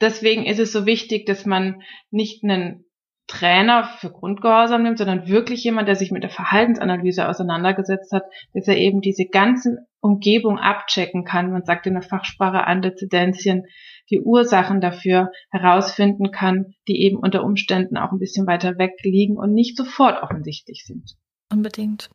[0.00, 2.84] deswegen ist es so wichtig, dass man nicht einen
[3.26, 8.24] Trainer für Grundgehorsam nimmt, sondern wirklich jemand, der sich mit der Verhaltensanalyse auseinandergesetzt hat,
[8.54, 11.52] dass er eben diese ganzen Umgebung abchecken kann.
[11.52, 13.64] Man sagt in der Fachsprache Antezedenzien,
[14.10, 19.36] die Ursachen dafür herausfinden kann, die eben unter Umständen auch ein bisschen weiter weg liegen
[19.36, 21.16] und nicht sofort offensichtlich sind.
[21.52, 22.10] Unbedingt.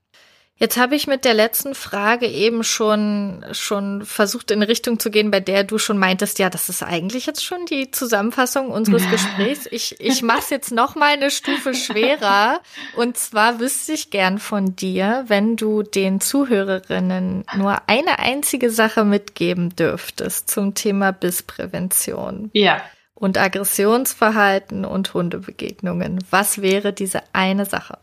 [0.58, 5.10] Jetzt habe ich mit der letzten Frage eben schon, schon versucht, in eine Richtung zu
[5.10, 9.10] gehen, bei der du schon meintest, ja, das ist eigentlich jetzt schon die Zusammenfassung unseres
[9.12, 9.68] Gesprächs.
[9.72, 12.62] Ich, ich mache es jetzt noch mal eine Stufe schwerer.
[12.96, 19.06] Und zwar wüsste ich gern von dir, wenn du den Zuhörerinnen nur eine einzige Sache
[19.06, 22.52] mitgeben dürftest zum Thema Bissprävention.
[22.54, 22.82] Ja.
[23.16, 26.24] Und Aggressionsverhalten und Hundebegegnungen.
[26.30, 27.98] Was wäre diese eine Sache?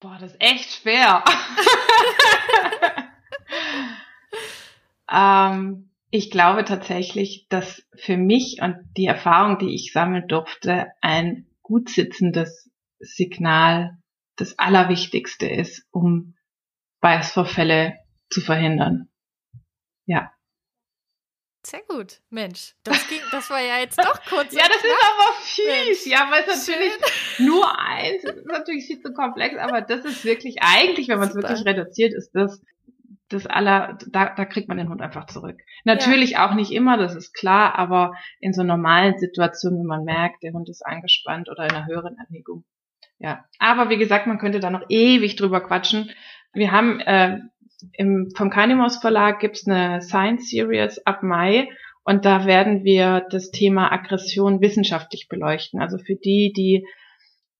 [0.00, 1.24] Boah, das ist echt schwer.
[5.10, 11.46] ähm, ich glaube tatsächlich, dass für mich und die Erfahrung, die ich sammeln durfte, ein
[11.62, 12.70] gut sitzendes
[13.00, 13.98] Signal
[14.36, 16.36] das Allerwichtigste ist, um
[17.00, 17.98] Beißvorfälle
[18.30, 19.08] zu verhindern.
[20.06, 20.32] Ja.
[21.62, 22.74] Sehr gut, Mensch.
[22.84, 24.54] Das, ging, das war ja jetzt doch kurz.
[24.54, 25.66] ja, das ist aber fies.
[25.66, 26.06] Mensch.
[26.06, 26.92] Ja, weil es natürlich
[27.36, 27.46] Schön.
[27.46, 31.28] nur eins das ist natürlich viel zu komplex, aber das ist wirklich, eigentlich, wenn man
[31.28, 32.62] es wirklich reduziert, ist das
[33.28, 35.60] das aller, da, da kriegt man den Hund einfach zurück.
[35.84, 36.48] Natürlich ja.
[36.48, 40.52] auch nicht immer, das ist klar, aber in so normalen Situationen, wenn man merkt, der
[40.52, 42.64] Hund ist angespannt oder in einer höheren Erregung.
[43.18, 46.10] Ja, aber wie gesagt, man könnte da noch ewig drüber quatschen.
[46.52, 47.40] Wir haben äh,
[47.92, 51.68] im, vom Canimos Verlag gibt's eine Science Series ab Mai
[52.04, 55.80] und da werden wir das Thema Aggression wissenschaftlich beleuchten.
[55.80, 56.86] Also für die, die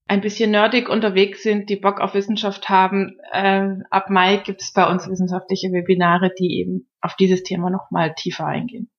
[0.06, 4.90] ein bisschen nerdig unterwegs sind, die Bock auf Wissenschaft haben, äh, ab Mai gibt's bei
[4.90, 8.90] uns wissenschaftliche Webinare, die eben auf dieses Thema nochmal tiefer eingehen.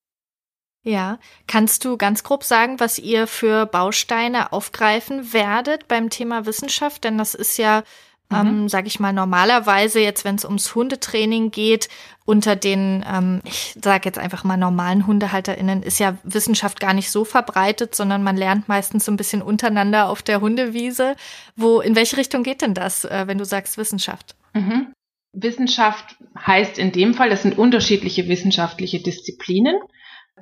[0.84, 7.03] Ja, kannst du ganz grob sagen, was ihr für Bausteine aufgreifen werdet beim Thema Wissenschaft?
[7.03, 7.84] Denn das ist ja
[8.32, 8.38] Mhm.
[8.38, 11.89] Ähm, sage ich mal, normalerweise jetzt, wenn es ums Hundetraining geht,
[12.25, 17.09] unter den, ähm, ich sage jetzt einfach mal normalen HundehalterInnen, ist ja Wissenschaft gar nicht
[17.09, 21.15] so verbreitet, sondern man lernt meistens so ein bisschen untereinander auf der Hundewiese.
[21.55, 24.36] Wo, in welche Richtung geht denn das, äh, wenn du sagst Wissenschaft?
[24.53, 24.93] Mhm.
[25.34, 29.75] Wissenschaft heißt in dem Fall, das sind unterschiedliche wissenschaftliche Disziplinen,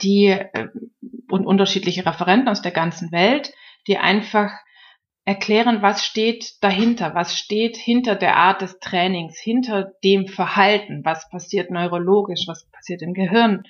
[0.01, 0.67] die äh,
[1.29, 3.53] und unterschiedliche Referenten aus der ganzen Welt,
[3.88, 4.51] die einfach
[5.28, 11.30] erklären, was steht dahinter, was steht hinter der Art des Trainings, hinter dem Verhalten, was
[11.30, 13.63] passiert neurologisch, was passiert im Gehirn,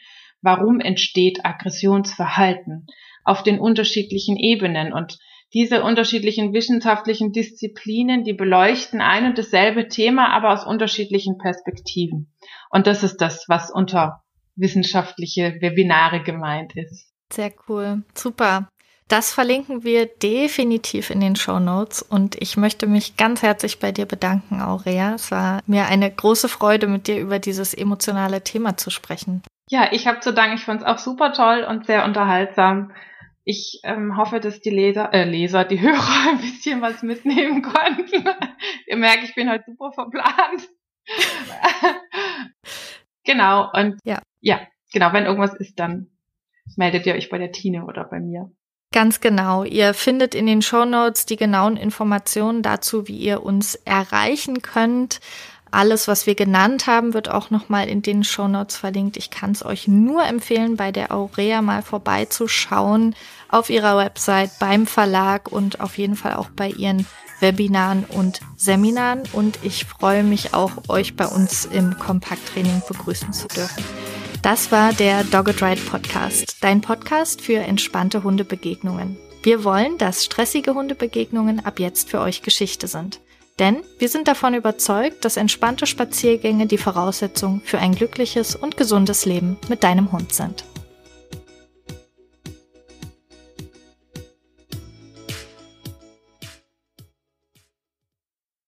[0.44, 2.86] warum entsteht Aggressionsverhalten
[3.24, 5.18] auf den unterschiedlichen Ebenen und
[5.52, 12.32] diese unterschiedlichen wissenschaftlichen Disziplinen, die beleuchten ein und dasselbe Thema, aber aus unterschiedlichen Perspektiven.
[12.70, 14.22] Und das ist das, was unter
[14.56, 17.12] wissenschaftliche Webinare gemeint ist.
[17.34, 18.04] Sehr cool.
[18.14, 18.70] Super.
[19.08, 23.94] Das verlinken wir definitiv in den Show Notes und ich möchte mich ganz herzlich bei
[23.94, 25.16] dir bedanken, Aurea.
[25.16, 29.44] Es war mir eine große Freude, mit dir über dieses emotionale Thema zu sprechen.
[29.70, 30.58] Ja, ich habe zu danken.
[30.58, 32.92] Ich fand es auch super toll und sehr unterhaltsam.
[33.46, 38.26] Ich ähm, hoffe, dass die Leser, äh, Leser, die Hörer ein bisschen was mitnehmen konnten.
[38.88, 40.68] Ihr merkt, ich bin heute super verplant.
[43.24, 44.22] genau, und ja.
[44.42, 44.60] ja,
[44.92, 46.08] genau, wenn irgendwas ist, dann
[46.76, 48.52] meldet ihr euch bei der Tine oder bei mir.
[48.98, 49.64] Ganz genau.
[49.64, 55.20] Ihr findet in den Show Notes die genauen Informationen dazu, wie ihr uns erreichen könnt.
[55.70, 59.16] Alles, was wir genannt haben, wird auch nochmal in den Show Notes verlinkt.
[59.16, 63.14] Ich kann es euch nur empfehlen, bei der Aurea mal vorbeizuschauen
[63.50, 67.06] auf ihrer Website, beim Verlag und auf jeden Fall auch bei ihren
[67.40, 69.22] Webinaren und Seminaren.
[69.32, 73.84] Und ich freue mich auch, euch bei uns im Kompakttraining begrüßen zu dürfen.
[74.48, 79.18] Das war der Dogged Ride Podcast, dein Podcast für entspannte Hundebegegnungen.
[79.44, 83.20] Wir wollen, dass stressige Hundebegegnungen ab jetzt für euch Geschichte sind.
[83.60, 89.26] Denn wir sind davon überzeugt, dass entspannte Spaziergänge die Voraussetzung für ein glückliches und gesundes
[89.26, 90.64] Leben mit deinem Hund sind.